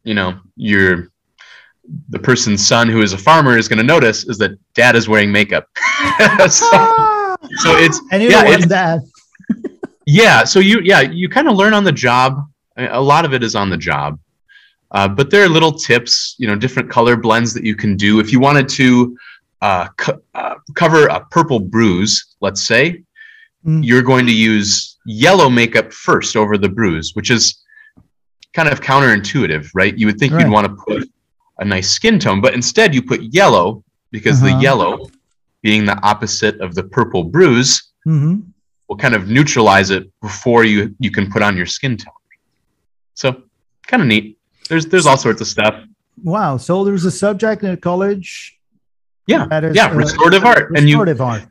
[0.03, 1.09] you know your
[2.09, 5.07] the person's son who is a farmer is going to notice is that dad is
[5.07, 5.67] wearing makeup.
[6.49, 6.49] so,
[7.63, 8.99] so it's yeah, it's- that.
[10.05, 12.45] yeah so you yeah you kind of learn on the job
[12.77, 14.19] a lot of it is on the job
[14.93, 18.19] uh, but there are little tips you know different color blends that you can do
[18.19, 19.17] if you wanted to
[19.61, 23.03] uh, co- uh, cover a purple bruise let's say
[23.65, 23.81] Mm.
[23.81, 27.43] you're going to use yellow makeup first over the bruise which is
[28.53, 30.41] kind of counterintuitive right you would think Right.
[30.41, 31.09] you'd want to put
[31.59, 33.81] a nice skin tone but instead you put yellow
[34.11, 34.47] because Uh-huh.
[34.57, 34.91] the yellow
[35.61, 37.71] being the opposite of the purple bruise
[38.03, 38.35] hmm
[38.89, 42.21] will kind of neutralize it before you you can put on your skin tone.
[43.21, 43.27] So
[43.87, 44.37] kind of neat.
[44.73, 45.75] There's there's all sorts of stuff.
[46.23, 46.57] Wow.
[46.57, 48.57] So there's a subject in college.
[49.27, 51.43] Yeah, that is, yeah, uh, restorative art, and you art.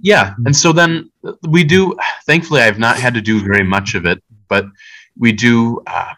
[0.00, 1.10] yeah, and so then
[1.48, 1.94] we do.
[2.24, 4.64] Thankfully, I've not had to do very much of it, but
[5.18, 6.12] we do uh,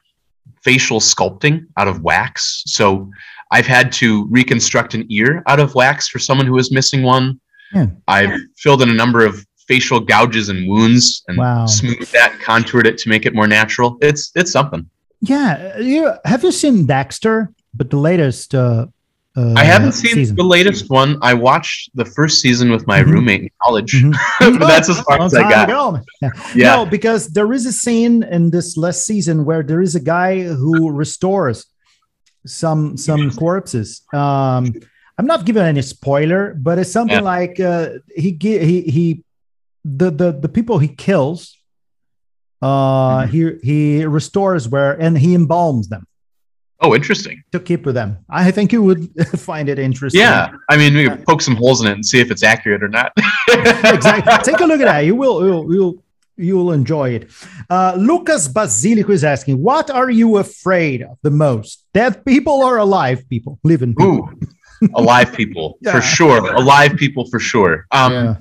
[0.62, 2.62] facial sculpting out of wax.
[2.66, 3.10] So
[3.50, 7.40] I've had to reconstruct an ear out of wax for someone who was missing one.
[7.74, 7.86] Yeah.
[8.06, 11.64] I've filled in a number of facial gouges and wounds and Wow.
[11.66, 13.96] smoothed that, contoured it to make it more natural.
[14.02, 14.88] It's it's something.
[15.20, 15.78] Yeah.
[15.78, 17.52] You have you seen Dexter?
[17.74, 18.54] But the latest.
[18.54, 18.86] Uh,
[19.36, 20.34] uh, I haven't seen season.
[20.36, 21.16] the latest one.
[21.22, 23.12] I watched the first season with my Mhm.
[23.12, 24.12] roommate in college, Mhm.
[24.58, 25.68] but that's as far as I got.
[25.68, 26.30] Yeah.
[26.54, 26.76] Yeah.
[26.76, 30.42] No, because there is a scene in this last season where there is a guy
[30.42, 31.66] who restores
[32.46, 34.02] some some corpses.
[34.12, 34.72] Um,
[35.18, 37.34] I'm not giving any spoiler, but it's something Yeah.
[37.36, 39.22] like uh, he he he
[39.84, 41.56] the the the people he kills.
[42.62, 43.30] Uh, Mhm.
[43.30, 46.04] he he restores where and he embalms them
[46.82, 47.42] Oh, interesting.
[47.52, 48.18] to keep with them.
[48.28, 49.02] I think you would
[49.50, 50.20] find it interesting.
[50.20, 50.50] Yeah.
[50.68, 52.88] I mean, we could poke some holes in it and see if it's accurate or
[52.88, 53.12] not.
[53.48, 54.32] exactly.
[54.52, 55.00] Take a look at that.
[55.00, 56.04] You will, you'll, you'll,
[56.36, 57.30] you'll enjoy it.
[57.68, 61.84] Uh, Lucas Basilico is asking, "What are you afraid of the most?
[61.94, 63.58] Dead people or alive people?
[63.62, 65.92] Living people?" Ooh, alive people Yeah.
[65.92, 66.38] for sure.
[66.54, 67.86] Alive people for sure.
[67.90, 68.34] Um, yeah.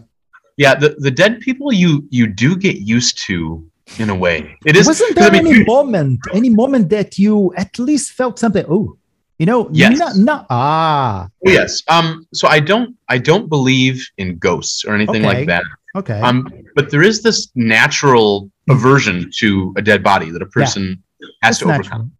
[0.58, 0.76] yeah.
[0.76, 3.66] the, the dead people you you do get used to
[3.98, 4.58] in a way.
[4.66, 4.88] It is.
[4.88, 8.40] Wasn't 'cause, I there mean, any you- moment, any moment that you at least felt
[8.40, 8.66] something?
[8.70, 8.98] Oh,
[9.40, 9.98] you know, Yes.
[9.98, 11.82] not, not ah, Oh, yes.
[11.88, 12.26] Um.
[12.34, 12.96] So I don't.
[13.08, 15.38] I don't believe in ghosts or anything Okay.
[15.38, 15.64] like that.
[15.96, 16.48] okay, Um.
[16.76, 21.02] But there is this natural aversion to a dead body that a person
[21.42, 22.12] has That's to overcome.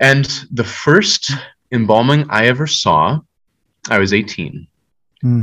[0.00, 1.30] And the first
[1.72, 3.20] embalming I ever saw,
[3.88, 4.66] I was 18.
[5.22, 5.42] Hmm.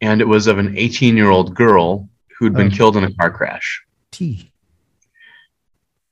[0.00, 2.08] And it was of an 18 year old girl
[2.38, 2.76] who'd been Oh.
[2.76, 3.82] killed in a car crash.
[4.10, 4.50] Tea.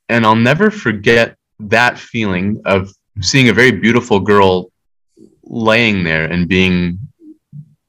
[0.09, 2.90] And I'll never forget that feeling of
[3.20, 4.70] seeing a very beautiful girl
[5.44, 6.99] laying there and being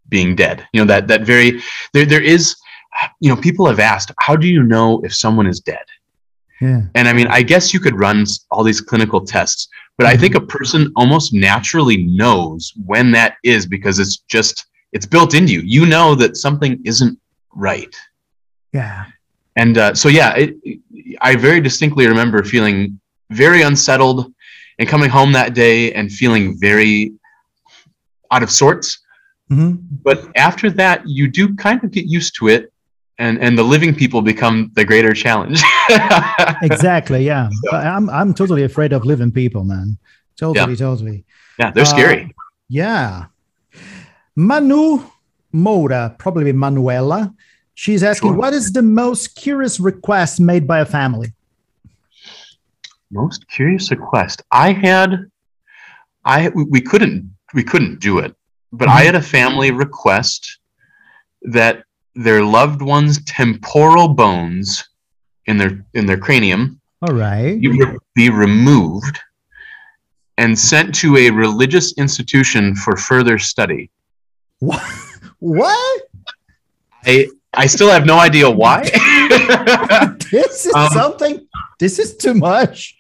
[0.09, 0.67] being dead.
[0.73, 1.61] You know, that that very
[1.93, 2.55] there there is
[3.19, 5.83] you know, people have asked, how do you know if someone is dead?
[6.61, 10.17] Yeah, And I mean, I guess you could run all these clinical tests, but I
[10.17, 15.53] think a person almost naturally knows when that is because it's just it's built into
[15.53, 15.61] you.
[15.61, 17.17] You know that something isn't
[17.55, 17.95] right.
[18.73, 19.05] yeah,
[19.55, 20.55] And uh, so, yeah, it,
[21.21, 22.99] I very distinctly remember feeling
[23.31, 24.31] very unsettled
[24.77, 27.13] and coming home that day and feeling very
[28.31, 28.99] out of sorts.
[29.49, 32.71] hmm But after that, you do kind of get used to it,
[33.17, 35.61] and and the living people become the greater challenge.
[36.61, 37.25] exactly.
[37.25, 39.97] Yeah, But I'm I'm totally afraid of living people, man.
[40.37, 41.25] Totally, totally.
[41.59, 42.33] yeah, they're Uh, scary.
[42.69, 43.25] Yeah.
[44.35, 45.01] Manu
[45.53, 47.33] Moura, probably Manuela.
[47.79, 48.37] She's asking, Sure.
[48.37, 51.31] what is the most curious request made by a family?
[53.09, 54.41] Most curious request.
[54.51, 55.31] I had,
[56.25, 58.35] I we couldn't we couldn't do it,
[58.73, 59.05] but I Mhm.
[59.05, 60.57] had a family request
[61.43, 64.83] that their loved one's temporal bones
[65.45, 67.57] in their in their cranium, All right.
[67.61, 69.19] be, re- be removed,
[70.37, 73.89] and sent to a religious institution for further study.
[74.59, 74.83] What?
[75.39, 76.01] What?
[77.05, 78.83] I I still have no idea why.
[80.31, 81.47] This is Um, something.
[81.79, 82.95] This is too much.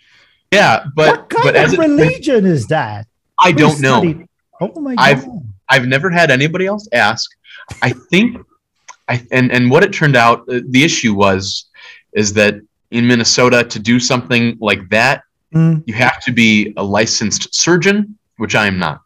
[0.51, 3.05] yeah, but what kind but of religion is that?
[3.39, 3.99] I Who don't know.
[4.61, 5.41] Oh my I've- god.
[5.71, 7.29] I've never had anybody else ask.
[7.83, 8.37] I think,
[9.07, 11.65] I and and what it turned out, uh, the issue was,
[12.13, 12.55] is that
[12.89, 15.21] in Minnesota to do something like that,
[15.53, 19.01] Mm, you have to be a licensed surgeon, which I am not.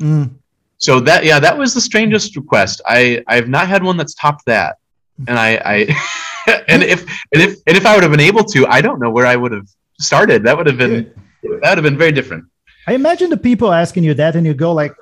[0.00, 0.30] mm.
[0.78, 2.80] So that yeah, that was the strangest request.
[2.86, 4.76] I I've not had one that's topped that,
[5.28, 7.00] and I I and if
[7.32, 9.36] and if and if I would have been able to, I don't know where I
[9.36, 9.68] would have
[10.00, 10.42] started.
[10.44, 11.12] That would have been
[11.42, 12.44] that would have been very different.
[12.86, 14.92] I imagine the people asking you that, and you go like,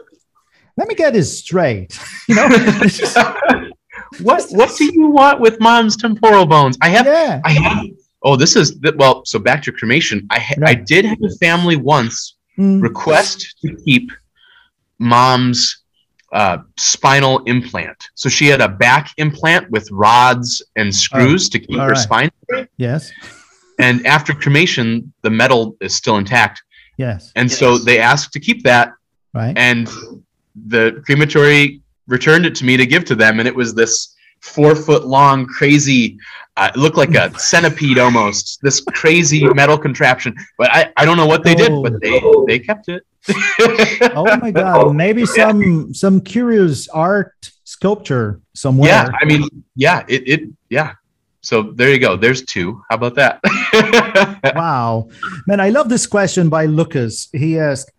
[0.76, 1.98] "Let me get this straight."
[2.28, 2.48] You know?
[4.20, 6.76] What what do you want with mom's temporal bones?
[6.82, 7.40] I have yeah.
[7.44, 7.86] I have.
[8.22, 9.24] Oh, this is well.
[9.24, 10.26] So back to cremation.
[10.30, 12.82] I ha- I did have a family once Mm.
[12.82, 14.12] request to keep
[15.02, 15.82] mom's
[16.32, 17.96] uh, spinal implant.
[18.14, 21.96] So she had a back implant with rods and screws to keep her right.
[21.96, 22.30] spine.
[22.44, 22.68] straight.
[22.78, 23.12] Yes.
[23.78, 26.62] And after cremation, the metal is still intact.
[26.96, 27.32] Yes.
[27.36, 28.92] And so they asked to keep that,
[29.34, 29.56] Right.
[29.56, 29.88] and
[30.66, 34.74] the crematory returned it to me to give to them, and it was this four
[34.74, 36.18] foot long, crazy.
[36.56, 38.60] Uh, it looked like a centipede almost.
[38.62, 42.58] This crazy metal contraption, but I, I don't know what they did, but they they
[42.58, 43.04] kept it.
[44.14, 44.94] Oh my god.
[45.04, 47.32] Maybe some some curious art
[47.64, 48.90] sculpture somewhere.
[48.90, 50.94] yeah, I mean, yeah, it it yeah.
[51.40, 52.16] So there you go.
[52.16, 52.82] There's two.
[52.88, 53.40] How about that?
[54.54, 55.08] Wow.
[55.46, 57.28] Man, I love this question by Lucas.
[57.32, 57.90] He asked,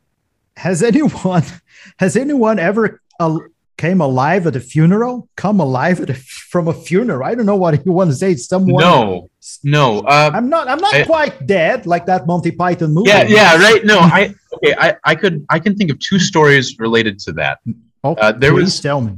[0.58, 1.44] "Has anyone
[2.00, 3.40] has anyone ever uh,
[3.78, 5.28] came alive at a funeral?
[5.36, 7.24] Come alive at a, from a funeral?
[7.28, 8.36] I don't know what you want to say.
[8.36, 9.30] Someone no,
[9.64, 10.00] no.
[10.02, 13.10] Uh, I'm not I'm not I- quite dead like that Monty Python movie.
[13.10, 13.84] yeah, yeah, right.
[13.86, 14.74] No, I okay.
[14.78, 17.60] I I could I can think of two stories related to that.
[18.04, 19.14] Oh, Uh, there please was- tell me.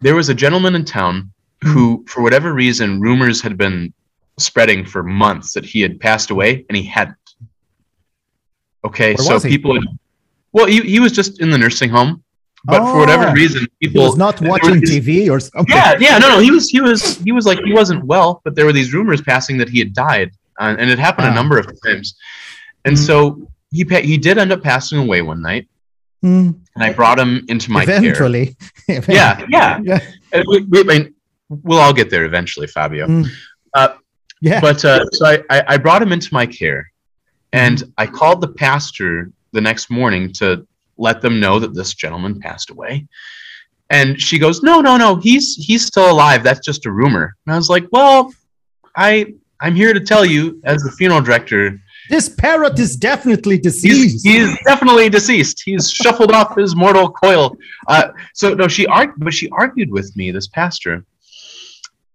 [0.00, 1.30] there was a gentleman in town
[1.62, 3.94] who, for whatever reason, rumors had been
[4.38, 7.16] spreading for months that he had passed away, and he hadn't.
[8.84, 9.84] Okay, Where so people, had,
[10.52, 12.22] well, he, he was just in the nursing home,
[12.64, 15.66] but for whatever Oh, reason, He people, was not watching was- TV or something.
[15.76, 18.54] yeah, yeah, no, no, he was, he was, he was like he wasn't well, but
[18.54, 21.32] there were these rumors passing that he had died, uh, and it happened Wow.
[21.32, 22.14] a number of times,
[22.84, 23.06] and Mhm.
[23.06, 25.68] so he pa- he did end up passing away one night,
[26.24, 27.98] Mm, and I brought him into my care.
[27.98, 28.56] eventually.
[28.88, 30.00] Yeah, yeah, Yeah.
[30.32, 31.14] And we, we, I mean,
[31.48, 33.06] we'll all get there eventually, Fabio.
[33.06, 33.28] Mm.
[33.74, 33.88] Uh,
[34.40, 34.60] Yeah.
[34.60, 36.90] But uh, so I, I, I brought him into my care,
[37.52, 42.38] and I called the pastor the next morning to let them know that this gentleman
[42.40, 43.06] passed away.
[43.90, 46.42] And she goes, "No, no, no, he's he's still alive.
[46.42, 48.32] That's just a rumor." And I was like, "Well,
[48.96, 51.80] I I'm here to tell you, as the funeral director,
[52.10, 54.26] This parrot is definitely he's, deceased.
[54.26, 55.62] he's definitely deceased.
[55.64, 57.56] He's shuffled off his mortal coil.
[57.86, 61.04] Uh, so no, she argued, but she argued with me, this pastor,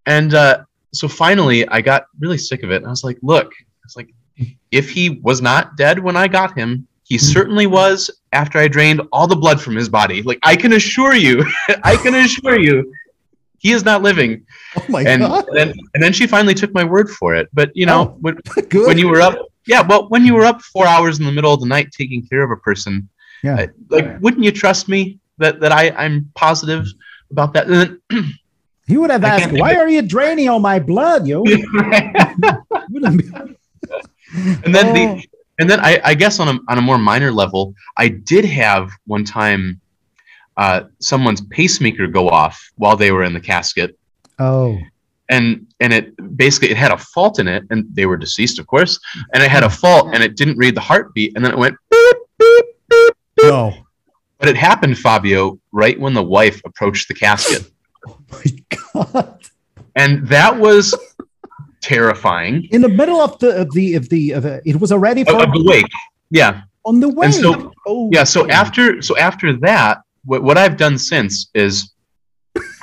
[0.05, 0.63] and uh,
[0.93, 2.83] so finally, I got really sick of it.
[2.83, 3.51] I was like, "Look,
[3.85, 4.09] it's like
[4.71, 9.01] if he was not dead when I got him, he certainly was after I drained
[9.11, 10.21] all the blood from his body.
[10.21, 11.43] Like I can assure you,
[11.83, 12.91] I can assure you."
[13.61, 14.45] He is not living,
[14.77, 15.45] oh my and, god.
[15.49, 17.49] and then and then she finally took my word for it.
[17.51, 18.17] But you know, Oh.
[18.21, 18.35] when,
[18.69, 18.87] Good.
[18.87, 19.35] when you were up
[19.65, 22.25] yeah well when you were up four hours in the middle of the night taking
[22.25, 23.09] care of a person
[23.43, 23.55] Yeah.
[23.55, 26.85] I- like wouldn't you trust me that that i i'm positive
[27.31, 27.99] about that and
[28.87, 33.19] he would have asked, "Why are you draining all my blood, yo?" then,
[34.63, 34.93] and then Oh.
[34.93, 35.27] the
[35.59, 38.89] and then I, I guess on a, on a more minor level i did have
[39.05, 39.79] one time
[40.57, 43.95] uh, someone's pacemaker go off while they were in the casket
[44.39, 44.79] Oh,
[45.29, 48.65] and and it basically it had a fault in it and they were deceased of
[48.67, 48.99] course
[49.33, 51.75] and it had a fault and it didn't read the heartbeat and then it went
[51.91, 53.73] beep, beep, beep, no.
[54.37, 57.69] But it happened, Fabio, right when the wife approached the casket.
[58.07, 58.43] oh My
[58.93, 59.49] God.
[59.95, 60.95] And that was
[61.81, 62.67] terrifying.
[62.71, 65.41] In the middle of the of the of the of the, it was already for,
[65.43, 65.85] of the wake.
[66.29, 66.61] Yeah.
[66.85, 67.25] on the way.
[67.27, 68.23] And so- oh, Yeah.
[68.23, 71.91] So after so after that, what, what I've done since is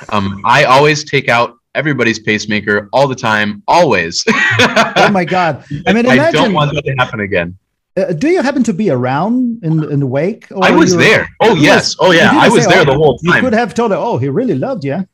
[0.09, 4.23] um, I always take out everybody's pacemaker all the time, always.
[4.27, 5.63] oh my God.
[5.87, 6.41] I mean, I imagine.
[6.41, 7.57] don't want that to happen again.
[7.97, 10.47] uh, do you happen to be around in in the wake?
[10.51, 11.27] or I was there.
[11.41, 11.95] Oh yes.
[11.97, 12.31] was- Oh yeah.
[12.33, 13.35] I was say, there oh, the whole time.
[13.35, 15.07] You could have told her, "Oh, he really loved you."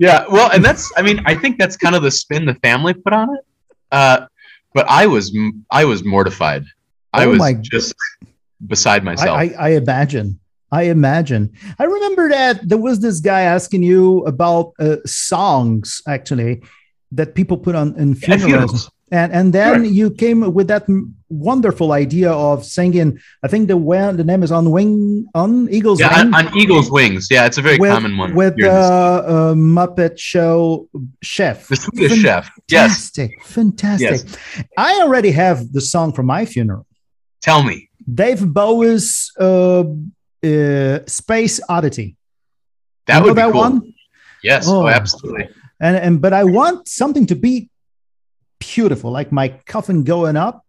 [0.00, 2.94] Yeah, well, and that's I mean, I think that's kind of the spin the family
[2.94, 3.44] put on it.
[3.92, 4.26] Uh,
[4.72, 5.36] but I was
[5.70, 6.64] I was mortified.
[7.12, 7.94] I Oh was just
[8.66, 9.36] beside myself.
[9.36, 10.40] I, I imagine.
[10.72, 11.52] I imagine.
[11.78, 16.62] I remember that there was this guy asking you about uh, songs, actually,
[17.12, 18.44] that people put on in funerals.
[18.44, 18.90] funerals.
[19.10, 19.92] And and then Sure.
[19.92, 20.84] you came with that
[21.28, 23.18] wonderful idea of singing.
[23.44, 26.58] I think the well, the name is on wing on Eagles Yeah, Wing on, on
[26.58, 27.28] Eagle's Wings.
[27.30, 28.34] Yeah, it's a very with, common one.
[28.34, 30.88] with the uh, uh, Muppet Show
[31.22, 31.68] chef.
[31.68, 32.50] the Swedish chef.
[32.68, 34.20] Yes, Fantastic, fantastic.
[34.76, 36.86] I already have the song for my funeral.
[37.42, 37.88] tell me.
[38.12, 39.84] Dave Bowie's uh,
[40.44, 42.16] uh, Space Oddity.
[43.06, 43.60] That You would be that cool.
[43.60, 43.94] one?
[44.42, 44.82] Yes, Oh.
[44.84, 45.48] oh, absolutely.
[45.80, 47.69] And and but I want something to be
[48.60, 50.64] beautiful, like my coffin going up,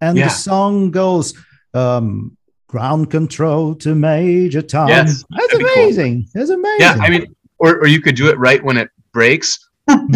[0.00, 0.28] and Yeah.
[0.28, 1.34] the song goes
[1.74, 2.36] um,
[2.68, 4.88] ground control to Major Tom.
[4.88, 5.82] Yes, That's that'd cool.
[5.84, 6.28] amazing.
[6.34, 6.80] That's amazing.
[6.80, 9.58] Yeah, I mean, or or you could do it right when it breaks,
[9.88, 10.12] and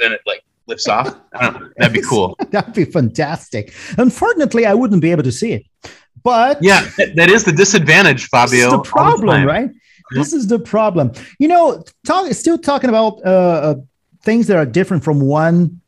[0.00, 1.16] then it like lifts off.
[1.34, 1.68] I don't know.
[1.78, 2.36] That'd be cool.
[2.50, 3.72] That'd be fantastic.
[3.98, 5.64] Unfortunately, I wouldn't be able to see it.
[6.22, 8.70] But Yeah, that, that is the disadvantage, Fabio.
[8.70, 9.46] the the problem, time.
[9.46, 9.70] right?
[10.12, 11.12] This is the problem.
[11.38, 13.74] You know, talk, still talking about uh, uh,
[14.24, 15.80] things that are different from one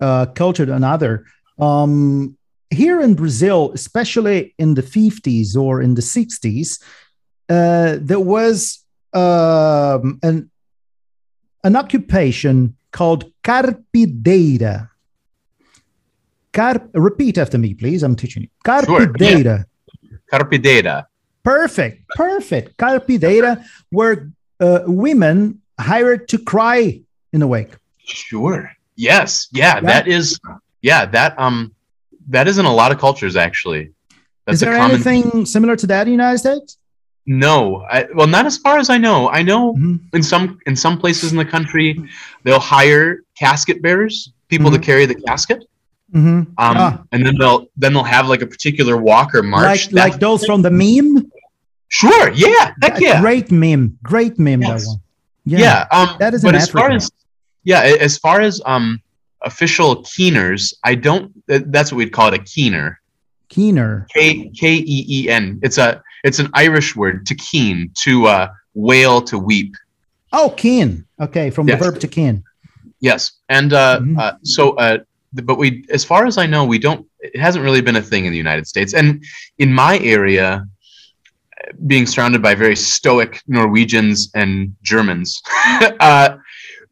[0.00, 1.24] uh, culture to another.
[1.58, 2.36] Um,
[2.70, 6.82] here in Brazil, especially in the 50s or in the 60s,
[7.48, 10.50] uh, there was um, an,
[11.62, 14.90] an occupation called carpideira.
[16.52, 18.02] Carp, repeat after me, please.
[18.02, 18.48] I'm teaching you.
[18.66, 19.66] Sure, Carpideira.
[20.32, 21.06] Carpidera.
[21.44, 22.76] Perfect, perfect.
[22.78, 27.00] Carpideira were uh, women hired to cry
[27.32, 27.70] in the wake.
[28.04, 28.70] Sure.
[28.96, 29.48] Yes.
[29.52, 29.80] Yeah, Yeah.
[29.80, 30.38] That is.
[30.82, 31.06] Yeah.
[31.06, 31.72] That um.
[32.28, 33.92] That is in a lot of cultures actually.
[34.46, 34.94] That's Is there a common.
[34.96, 36.78] anything similar to that in the United States?
[37.24, 37.84] No.
[37.90, 39.28] I, well, not as far as I know.
[39.30, 40.00] I know Mhm.
[40.12, 41.88] in some in some places in the country,
[42.44, 44.82] they'll hire casket bearers, people to Mhm.
[44.82, 45.64] carry the casket.
[46.14, 46.22] Mhm.
[46.22, 47.02] Um, Ah.
[47.12, 49.92] and then they'll then they'll have like a particular walk or march.
[49.92, 51.30] Like, like those from the meme?
[51.88, 52.32] sure.
[52.32, 52.72] Yeah.
[52.82, 53.20] Heck yeah.
[53.20, 53.98] Great meme.
[54.02, 54.82] Great meme, Yes.
[54.84, 55.00] that one.
[55.46, 55.86] Yeah.
[55.92, 57.10] um, That is but as far as
[57.64, 59.00] yeah, as far as um
[59.42, 61.32] official keeners, I don't.
[61.46, 63.00] That's what we'd call it a keener.
[63.48, 64.06] Keener.
[64.12, 65.58] K K E E N.
[65.62, 69.74] It's a it's an Irish word to keen to uh wail to weep.
[70.32, 71.04] Oh, keen.
[71.20, 71.78] Okay, from Yes.
[71.78, 72.42] the verb to keen.
[73.00, 74.18] Yes, and uh, Mhm.
[74.18, 74.98] uh so uh
[75.32, 77.06] but we as far as I know we don't.
[77.20, 79.22] It hasn't really been a thing in the United States, and
[79.58, 80.66] in my area.
[81.86, 85.42] Being surrounded by very stoic Norwegians and Germans,
[86.00, 86.36] uh,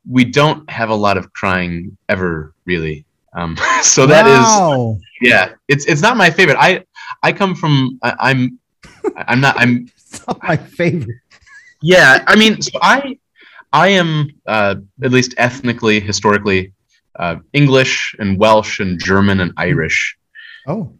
[0.08, 3.04] we don't have a lot of crying ever, really.
[3.34, 4.96] Um, so that is wow.
[5.20, 6.84] yeah it's it's not my favorite i
[7.24, 8.58] i come from I, i'm
[9.16, 11.16] i'm not i'm It's not my favorite.
[11.82, 13.18] yeah i mean so i
[13.72, 16.72] i am uh at least ethnically historically
[17.18, 20.16] uh english and welsh and german and irish
[20.66, 20.92] Oh,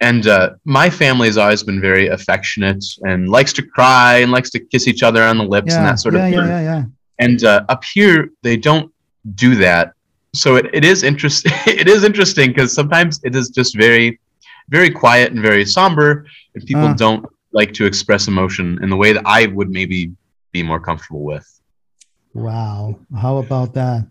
[0.00, 4.50] and uh my family has always been very affectionate and likes to cry and likes
[4.50, 5.78] to kiss each other on the lips yeah.
[5.78, 6.84] and that sort yeah, of thing yeah, yeah, yeah.
[7.18, 8.92] and uh, up here they don't
[9.34, 9.92] do that
[10.34, 14.20] so it, it is interesting it is interesting because sometimes it is just very
[14.68, 16.94] very quiet and very somber and people Uh.
[16.94, 20.12] don't like to express emotion in the way that i would maybe
[20.52, 21.46] be more comfortable with
[22.34, 22.98] Wow.
[23.16, 24.06] How about that?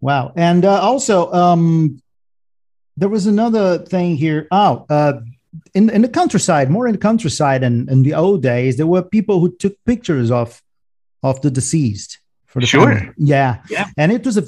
[0.00, 0.32] Wow.
[0.36, 2.00] And uh, also, um,
[3.00, 4.46] there was another thing here.
[4.52, 5.14] Oh, uh,
[5.74, 9.02] in, in the countryside, more in the countryside and in the old days, there were
[9.02, 10.62] people who took pictures of
[11.22, 12.94] of the deceased for the Sure.
[12.94, 13.12] family.
[13.16, 13.62] Yeah.
[13.68, 13.86] Yeah.
[13.96, 14.44] And it was a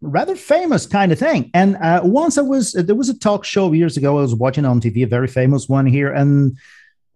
[0.00, 1.50] rather famous kind of thing.
[1.54, 4.64] And uh, once I was, there was a talk show years ago I was watching
[4.64, 6.12] on TV, a very famous one here.
[6.12, 6.56] And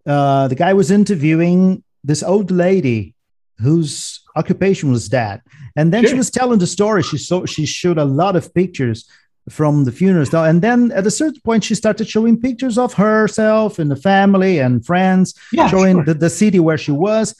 [0.06, 3.14] uh, the guy was interviewing this old lady
[3.58, 5.42] whose occupation was that.
[5.76, 7.02] And then she was telling the story.
[7.02, 9.08] She saw she showed a lot of pictures
[9.48, 10.46] from the funeral stuff.
[10.46, 14.58] And then at a certain point, she started showing pictures of herself and the family
[14.58, 17.34] and friends, yeah showing the, the city where she was.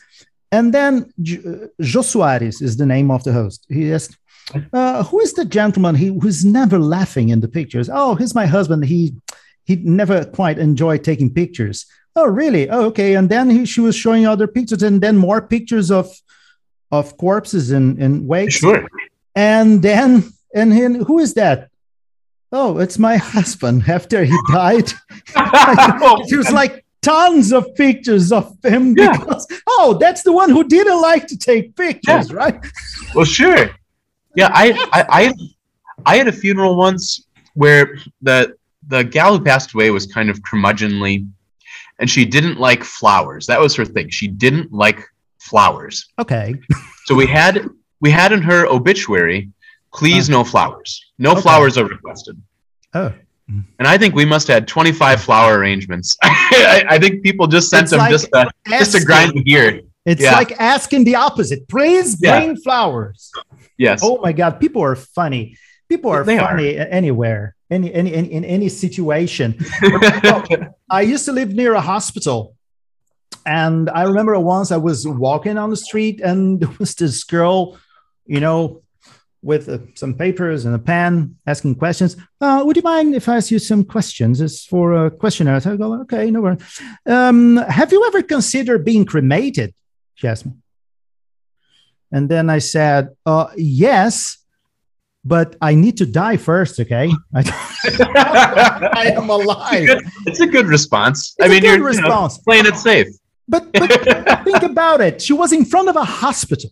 [0.53, 3.67] And then J- uh, Jô Soares is the name of the host.
[3.69, 4.17] He asked,
[4.73, 8.47] uh, "Who is the gentleman he who's never laughing in the pictures?" Oh, he's my
[8.47, 8.85] husband.
[8.85, 9.15] He
[9.65, 11.87] he never quite enjoyed taking pictures.
[12.17, 12.69] Oh, really?
[12.69, 13.15] Oh, okay.
[13.15, 16.11] And then he, she was showing other pictures, and then more pictures of
[16.91, 18.55] of corpses in in wakes.
[18.55, 18.89] sure
[19.37, 21.70] And then and then who is that?
[22.53, 23.85] Oh, it's my husband.
[23.89, 24.93] After he died,
[25.37, 29.17] it was like tons of pictures of him Yeah.
[29.17, 32.61] because oh, that's the one who didn't like to take pictures, right?
[33.15, 33.71] well sure
[34.37, 35.33] yeah I, I i
[36.07, 38.55] i had a funeral once where the
[38.87, 41.27] the gal who passed away was kind of curmudgeonly
[41.99, 45.01] and she didn't like flowers that was her thing she didn't like
[45.41, 46.55] flowers Okay.
[47.07, 47.67] So we had
[48.01, 49.51] we had in her obituary,
[49.95, 50.33] please oh.
[50.33, 51.05] no flowers.
[51.19, 51.41] No Okay.
[51.43, 52.41] flowers are requested.
[52.95, 53.13] Oh.
[53.79, 56.17] And I think we must have had 25 flower arrangements.
[56.23, 59.43] I, I think people just sent It's them like just to, just to grind the
[59.43, 59.81] gear.
[60.07, 60.37] It's Yeah.
[60.37, 61.69] like asking the opposite.
[61.69, 62.39] Please Yeah.
[62.39, 63.31] bring flowers.
[63.77, 64.01] Yes.
[64.05, 65.57] Oh my God, people are funny.
[65.89, 69.59] People are They funny a- anywhere, any, any, any in any situation.
[70.91, 72.55] I used to live near a hospital.
[73.47, 77.79] And I remember once I was walking on the street and there was this girl,
[78.27, 78.83] you know,
[79.43, 82.17] with uh, some papers and a pen asking questions.
[82.41, 84.41] Uh, would you mind if I ask you some questions?
[84.41, 85.61] It's for a questionnaire.
[85.61, 86.81] So I go, okay, no worries.
[87.07, 89.75] Um, have you ever considered being cremated?
[90.15, 90.53] She asked me.
[92.13, 94.39] And then I said, uh, yes,
[95.25, 97.11] but I need to die first, okay?
[97.35, 99.89] I, I am alive.
[100.27, 101.35] it's a good response.
[101.39, 102.39] It's I mean, good you're you know, response.
[102.39, 103.09] playing it safe.
[103.49, 103.91] But, but
[104.45, 105.21] think about it.
[105.23, 106.71] She was in front of a hospital.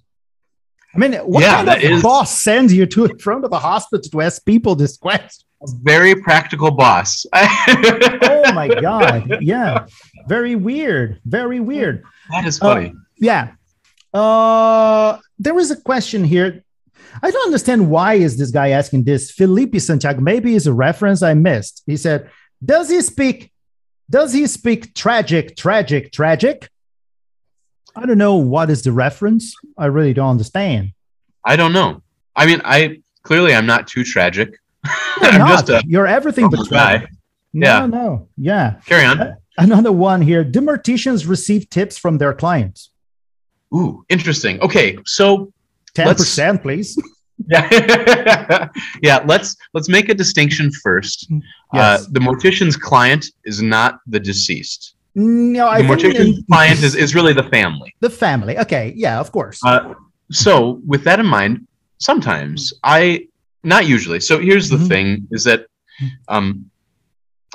[0.99, 3.59] I mean, what Yeah, kind of is- boss sends you to in front of a
[3.59, 5.45] hospital to ask people this question?
[5.83, 7.25] Very practical boss.
[7.35, 9.39] Oh my god!
[9.43, 9.87] Yeah,
[10.27, 11.21] very weird.
[11.25, 12.03] Very weird.
[12.31, 12.95] that is Uh, funny.
[13.19, 13.49] Yeah.
[14.15, 16.65] Uh, there is a question here.
[17.23, 19.31] I don't understand why is this guy asking this.
[19.31, 21.83] Felipe Santiago, maybe it's a reference I missed.
[21.87, 22.31] He said,
[22.65, 23.53] "Does he speak?
[24.11, 26.71] Does he speak tragic, tragic, tragic?"
[28.01, 29.55] I don't know what is the reference.
[29.77, 30.93] I really don't understand.
[31.45, 32.03] I don't know.
[32.37, 34.51] I mean, I clearly I'm not too tragic.
[35.21, 35.67] You're I'm not.
[35.67, 36.99] just a You're everything but guy.
[36.99, 37.11] tragic.
[37.53, 37.87] No, Yeah.
[37.87, 38.75] no, yeah.
[38.87, 39.37] Carry on.
[39.57, 40.45] Another one here.
[40.45, 42.91] Do morticians receive tips from their clients?
[43.75, 44.61] Ooh, interesting.
[44.61, 45.53] Okay, so
[45.95, 46.97] Ten percent, please.
[47.51, 48.69] yeah,
[49.03, 49.25] yeah.
[49.27, 51.27] Let's let's make a distinction first.
[51.75, 52.03] Yes.
[52.03, 54.95] Uh, the mortician's client is not the deceased.
[55.19, 57.93] No, I think mortician's client is, is really the family.
[58.01, 58.57] the family.
[58.59, 59.59] Okay, yeah, of course.
[59.65, 59.95] Uh,
[60.31, 61.67] so with that in mind,
[61.99, 63.27] sometimes I
[63.65, 64.21] not usually.
[64.21, 64.89] So here's the Mhm.
[64.89, 65.67] thing: is that
[66.29, 66.71] um,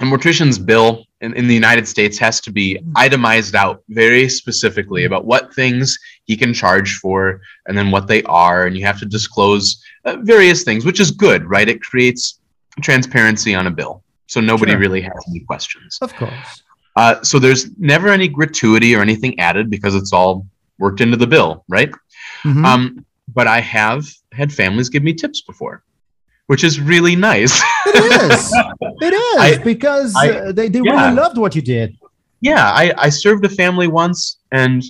[0.02, 5.06] a mortician's bill in, in the United States has to be itemized out very specifically
[5.06, 9.00] about what things he can charge for, and then what they are, and you have
[9.00, 11.70] to disclose uh, various things, which is good, right?
[11.70, 12.40] It creates
[12.82, 14.80] transparency on a bill, so nobody Sure.
[14.82, 15.98] really has any questions.
[16.02, 16.63] of course.
[16.96, 20.46] Uh, so there's never any gratuity or anything added because it's all
[20.80, 21.92] worked into the bill, right?
[22.44, 22.66] Mhm.
[22.66, 25.84] Um, but I have had families give me tips before,
[26.48, 27.60] which is really nice.
[27.86, 28.54] it is.
[29.02, 30.92] It is I- because I- uh, they, they yeah.
[31.06, 31.98] really loved what you did.
[32.42, 34.84] yeah, I, I served a family once, and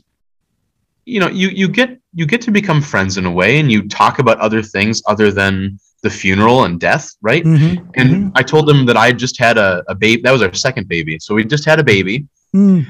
[1.06, 3.88] you know, you you get you get to become friends in a way, and you
[3.88, 7.44] talk about other things other than the funeral and death, right?
[7.44, 10.22] Mhm, And mhm, I told them that I just had a, a baby.
[10.22, 12.28] That was our second baby, so we just had a baby.
[12.56, 12.86] mm.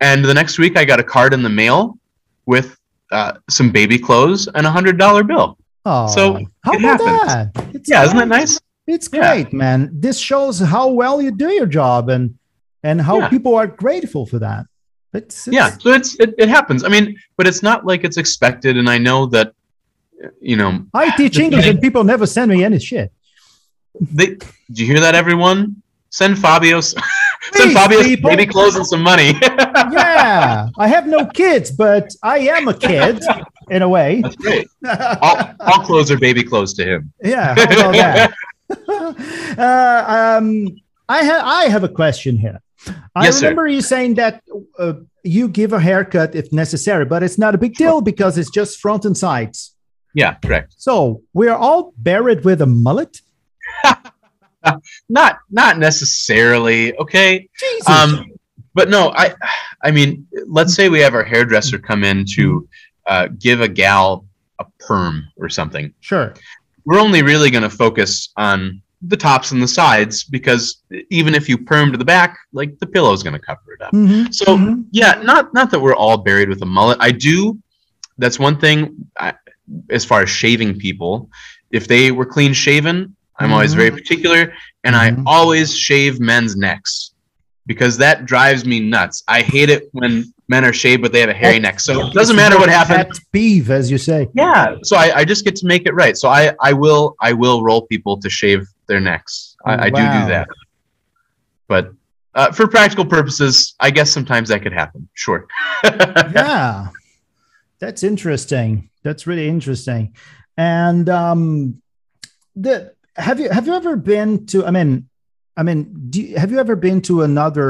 [0.00, 1.98] And the next week, I got a card in the mail
[2.46, 2.76] with
[3.10, 5.56] uh, some baby clothes and a hundred dollar bill.
[5.84, 7.20] Oh, So, how about happens.
[7.26, 7.52] that?
[7.74, 8.60] It's Yeah, isn't that nice?
[8.86, 9.20] It's Yeah.
[9.20, 9.90] great, man.
[9.92, 12.34] This shows how well you do your job and
[12.82, 13.28] and how Yeah.
[13.28, 14.66] people are grateful for that.
[15.14, 18.18] It's, it's yeah so it's it, it happens i mean but it's not like it's
[18.18, 19.54] expected and i know that
[20.40, 23.12] you know I teach English thing- and people never send me any shit.
[24.00, 24.26] they
[24.72, 26.94] do you hear that everyone send Fabio's.
[27.54, 28.30] send Fabio's people.
[28.30, 29.32] baby clothes and some money
[29.92, 33.22] yeah, I have no kids, but I am a kid
[33.70, 34.20] in a way.
[34.22, 34.66] that's great
[35.22, 38.32] all, all clothes are baby clothes to him yeah, how that?
[39.58, 40.76] uh, um,
[41.08, 42.60] I have I have a question here.
[43.14, 43.46] I Yes, sir.
[43.46, 44.42] remember you saying that
[44.78, 44.94] uh,
[45.24, 48.78] you give a haircut if necessary, but it's not a big deal because it's just
[48.78, 49.74] front and sides.
[50.14, 53.20] Yeah correct So we are all buried with a mullet.
[55.08, 57.88] not not necessarily okay Jesus.
[57.88, 58.24] um
[58.74, 59.34] but no i
[59.82, 62.68] i mean let's say we have our hairdresser come in to
[63.06, 64.26] uh, give a gal
[64.58, 66.34] a perm or something sure.
[66.84, 71.48] we're only really going to focus on the tops and the sides because even if
[71.48, 73.92] you perm to the back, like the pillow's going to cover it up.
[73.92, 74.86] Mhm, So mhm.
[74.90, 76.98] yeah, not not that we're all buried with a mullet.
[77.00, 77.56] I do.
[78.18, 79.06] That's one thing.
[79.16, 79.34] I,
[79.90, 81.30] as far as shaving people,
[81.70, 83.76] if they were clean shaven, I'm always Mhm.
[83.76, 84.52] very particular,
[84.84, 84.98] and Mhm.
[84.98, 87.12] I always shave men's necks
[87.66, 89.22] because that drives me nuts.
[89.28, 91.78] I hate it when men are shaved but they have a hairy neck.
[91.78, 93.20] So it doesn't matter what happens.
[93.32, 94.28] Beef, as you say.
[94.34, 94.76] Yeah.
[94.82, 96.16] So I, I just get to make it right.
[96.16, 99.56] So I, I will I will roll people to shave their necks.
[99.66, 100.48] I, I do do that.
[101.68, 101.92] But
[102.34, 105.08] uh, for practical purposes, I guess sometimes that could happen.
[105.14, 105.46] Sure.
[105.84, 106.88] yeah
[107.80, 110.04] that's interesting that's really interesting
[110.56, 111.42] and um
[112.64, 112.74] the
[113.28, 114.90] have you have you ever been to i mean
[115.56, 115.78] i mean
[116.10, 117.68] do you, have you ever been to another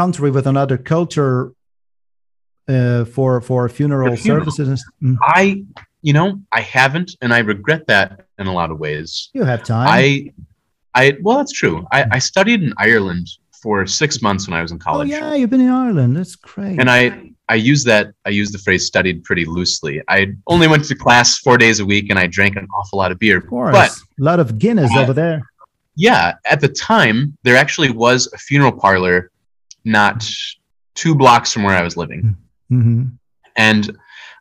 [0.00, 1.52] country with another culture
[2.68, 4.50] uh, for for funeral For funeral.
[4.50, 5.42] services Mm, I
[6.02, 9.30] you know, I haven't and I regret that in a lot of ways.
[9.34, 10.32] you have time I
[10.94, 11.86] I well that's true.
[11.92, 13.26] I, I studied in Ireland
[13.62, 15.10] for six months when I was in college.
[15.10, 15.32] oh college.
[15.32, 18.58] yeah you've been in ireland that's great And I I use that I use the
[18.58, 20.02] phrase studied pretty loosely.
[20.08, 23.10] I only went to class four days a week and I drank an awful lot
[23.12, 23.38] of beer.
[23.38, 23.72] Of course.
[23.74, 25.40] But a lot of Guinness Uh, over there.
[25.96, 29.30] yeah, at the time there actually was a funeral parlor
[29.84, 30.28] not
[30.94, 32.36] two blocks from where I was living.
[32.68, 33.04] hmm
[33.56, 33.96] And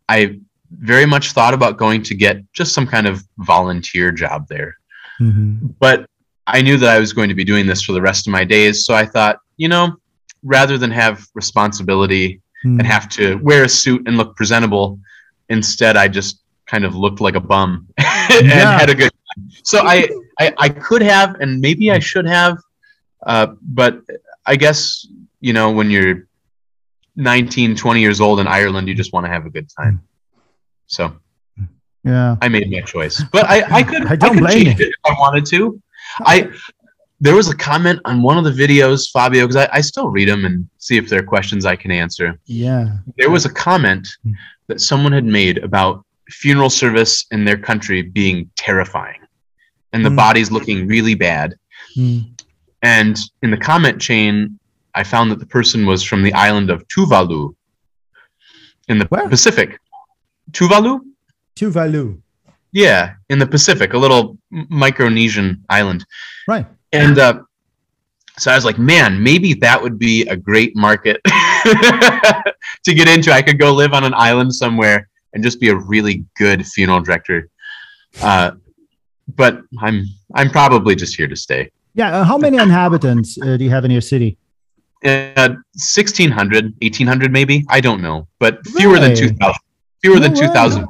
[0.09, 0.39] I
[0.71, 4.75] very much thought about going to get just some kind of volunteer job there.
[5.17, 6.07] hmm But
[6.45, 8.43] I knew that I was going to be doing this for the rest of my
[8.43, 8.85] days.
[8.85, 9.95] So I thought, you know,
[10.43, 12.79] rather than have responsibility Mm-hmm.
[12.79, 14.99] and have to wear a suit and look presentable,
[15.49, 18.79] instead I just kind of looked like a bum and Yeah.
[18.79, 19.49] had a good time.
[19.63, 20.07] So I,
[20.39, 22.57] I, I could have, and maybe I should have,
[23.25, 24.01] uh, but
[24.45, 25.05] I guess,
[25.39, 26.27] you know, when you're
[27.15, 30.01] 19, 20 years old in Ireland, you just want to have a good time.
[30.87, 31.15] So
[32.03, 32.37] Yeah.
[32.41, 34.95] I made my choice, but I, I could I don't could blame change it if
[35.05, 35.81] I wanted to.
[36.21, 36.49] I
[37.19, 40.29] there was a comment on one of the videos, Fabio, because I, I still read
[40.29, 42.39] them and see if there are questions I can answer.
[42.45, 42.97] Yeah.
[43.17, 44.33] There was a comment Hmm.
[44.67, 49.21] that someone had made about funeral service in their country being terrifying
[49.93, 50.15] and the Hmm.
[50.17, 51.55] bodies looking really bad.
[51.95, 52.29] Mm.
[52.83, 54.59] And in the comment chain,
[54.93, 57.55] I found that the person was from the island of Tuvalu
[58.87, 59.27] in the Where?
[59.29, 59.79] Pacific.
[60.51, 60.99] Tuvalu?
[61.55, 62.19] Tuvalu.
[62.71, 66.05] Yeah, in the Pacific, a little Micronesian island.
[66.47, 66.65] Right.
[66.91, 67.41] And uh,
[68.37, 73.31] so I was like, man, maybe that would be a great market to get into.
[73.31, 77.01] I could go live on an island somewhere and just be a really good funeral
[77.01, 77.49] director.
[78.21, 78.51] Uh,
[79.35, 81.69] but I'm I'm probably just here to stay.
[81.93, 82.19] Yeah.
[82.19, 84.37] Uh, how many inhabitants uh, do you have in your city?
[85.03, 87.65] Uh, 1600, 1800 maybe.
[87.69, 89.55] I don't know, but fewer than 2000.
[90.01, 90.47] Fewer than No way.
[90.47, 90.87] 2000.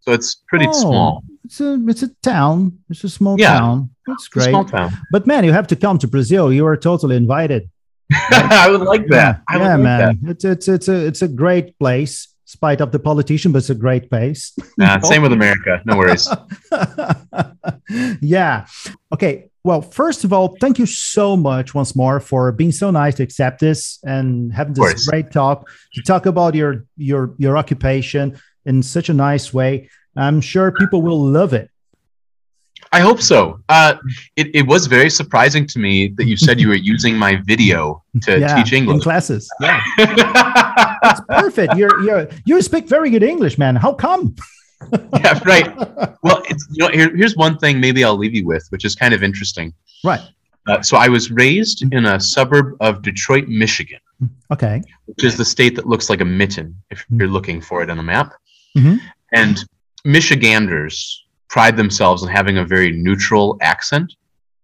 [0.00, 1.24] So it's pretty Oh, small.
[1.46, 2.78] It's a it's a town.
[2.90, 3.58] It's a small Yeah.
[3.58, 3.90] town.
[4.08, 4.50] It's great.
[4.50, 4.90] small town.
[5.12, 6.52] But man, you have to come to Brazil.
[6.52, 7.70] You are totally invited.
[8.12, 9.42] I would like that.
[9.48, 10.20] I would yeah, like man.
[10.26, 12.28] It's it's it's a it's a great place.
[12.48, 14.52] Spite of the politician, but it's a great place.
[14.76, 15.02] that.
[15.02, 15.82] Uh, same with America.
[15.84, 16.28] No worries.
[18.20, 18.66] yeah.
[19.12, 19.50] Okay.
[19.64, 23.24] Well, first of all, thank you so much once more for being so nice to
[23.24, 28.82] accept this and having this great talk to talk about your your your occupation in
[28.82, 29.88] such a nice way.
[30.16, 31.70] I'm sure people will love it.
[32.92, 33.60] I hope so.
[33.68, 33.96] Uh,
[34.36, 38.02] it, it was very surprising to me that you said you were using my video
[38.22, 39.02] to yeah, teach in English.
[39.02, 39.50] classes.
[39.60, 41.74] Yeah, it's perfect.
[41.76, 43.76] You're you're you speak very good English, man.
[43.76, 44.34] How come?
[44.92, 45.66] yeah, right.
[46.22, 48.94] Well, it's, you know, here, here's one thing maybe I'll leave you with, which is
[48.94, 49.72] kind of interesting.
[50.04, 50.20] Right.
[50.68, 54.00] Uh, so I was raised in a suburb of Detroit, Michigan,
[54.52, 54.82] Okay.
[55.06, 57.18] which is the state that looks like a mitten if Mm.
[57.20, 58.32] you're looking for it on a map.
[58.76, 59.00] Mhm.
[59.32, 59.64] And
[60.06, 64.14] Michiganders pride themselves on having a very neutral accent.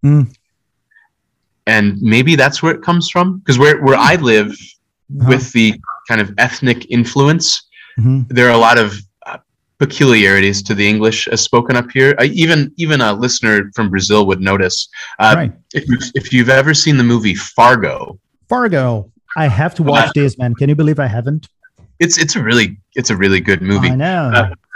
[0.05, 0.34] Mm.
[1.66, 3.38] And maybe that's where it comes from.
[3.38, 4.51] Because where, where I live,
[5.20, 5.28] Uh-huh.
[5.28, 5.74] with the
[6.09, 7.47] kind of ethnic influence,
[8.01, 8.26] Mhm.
[8.36, 8.88] there are a lot of
[9.26, 9.36] uh,
[9.78, 12.14] peculiarities to the English as spoken up here.
[12.18, 14.88] I, even even a listener from Brazil would notice.
[15.18, 15.53] Uh, right.
[15.74, 18.18] if, you've, if you've ever seen the movie Fargo,
[18.49, 19.11] Fargo.
[19.36, 20.55] I have to watch this, man.
[20.55, 21.49] Can you believe I haven't?
[22.05, 22.68] it's it's a really
[23.01, 23.90] it's a really good movie.
[23.90, 24.24] I know.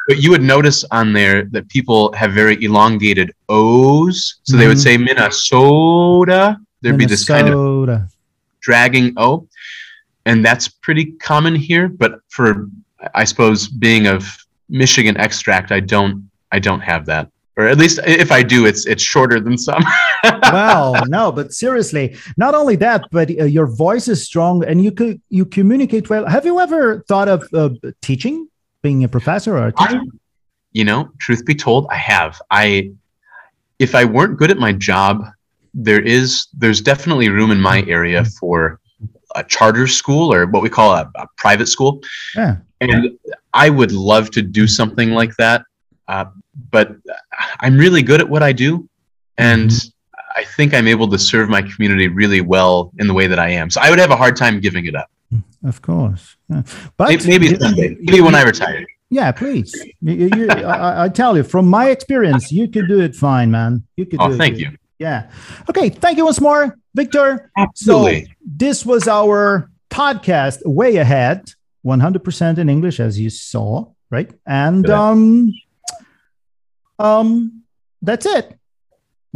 [0.09, 4.37] But you would notice on there that people have very elongated O's.
[4.45, 4.83] So they would Mhm.
[4.83, 6.59] say Minnesota.
[6.83, 8.09] There'd be this kind of Minnesota.
[8.61, 9.49] dragging O.
[10.25, 11.89] And that's pretty common here.
[11.89, 12.69] But for
[13.15, 14.27] I suppose being of
[14.69, 17.29] Michigan extract, I don't I don't have that.
[17.59, 19.83] Or at least if I do, it's it's shorter than some.
[20.53, 24.93] well, no, but seriously, not only that, but uh, your voice is strong and you
[24.93, 26.27] could you communicate well.
[26.27, 27.71] Have you ever thought of uh,
[28.03, 28.49] teaching,
[28.87, 30.01] being a professor or a teacher?
[30.01, 30.19] I,
[30.73, 32.41] you know, truth be told, I have.
[32.51, 32.93] I
[33.79, 35.25] if I weren't good at my job,
[35.75, 38.81] there is there's definitely room in my area for
[39.35, 42.01] a charter school or what we call a, a private school.
[42.35, 42.57] yeah.
[42.81, 43.19] and
[43.53, 45.65] I would love to do something like that.
[46.09, 46.27] Uh,
[46.71, 46.97] but
[47.61, 48.89] I'm really good at what I do,
[49.37, 49.71] and
[50.37, 53.49] I think I'm able to serve my community really well in the way that I
[53.61, 53.69] am.
[53.69, 55.11] So I would have a hard time giving it up.
[55.65, 56.37] Of course.
[56.49, 56.63] Yeah.
[56.97, 57.97] But Maybe, someday.
[58.01, 58.87] Maybe when I retire.
[59.11, 59.75] Yeah, please.
[60.01, 63.85] You- you- I, I tell you, from my experience, you could do it fine, man.
[63.97, 64.21] You could.
[64.21, 64.39] Oh, do it.
[64.39, 64.71] thank you.
[64.99, 65.31] Yeah.
[65.69, 65.91] Okay.
[65.91, 67.51] Thank you once more, Victor.
[67.57, 68.25] Absolutely.
[68.25, 71.51] So this was our podcast way ahead,
[71.85, 74.33] 100% in English, as you saw, right?
[74.47, 75.53] And um,
[76.99, 77.63] um,
[78.03, 78.56] that's it.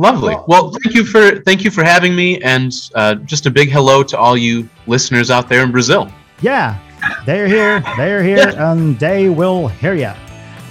[0.00, 0.34] Lovely.
[0.46, 4.02] Well- thank you for thank you for having me, and uh, just a big hello
[4.02, 6.10] to all you listeners out there in Brazil.
[6.40, 6.78] Yeah,
[7.26, 10.12] they're here, they're here, and they will hear you.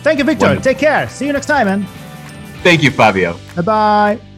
[0.02, 0.48] Thank you, Victor.
[0.48, 0.64] Wonderful.
[0.64, 1.08] Take care.
[1.10, 1.86] See you next time, man.
[2.64, 3.38] Thank you, Fabio.
[3.56, 4.29] Bye bye.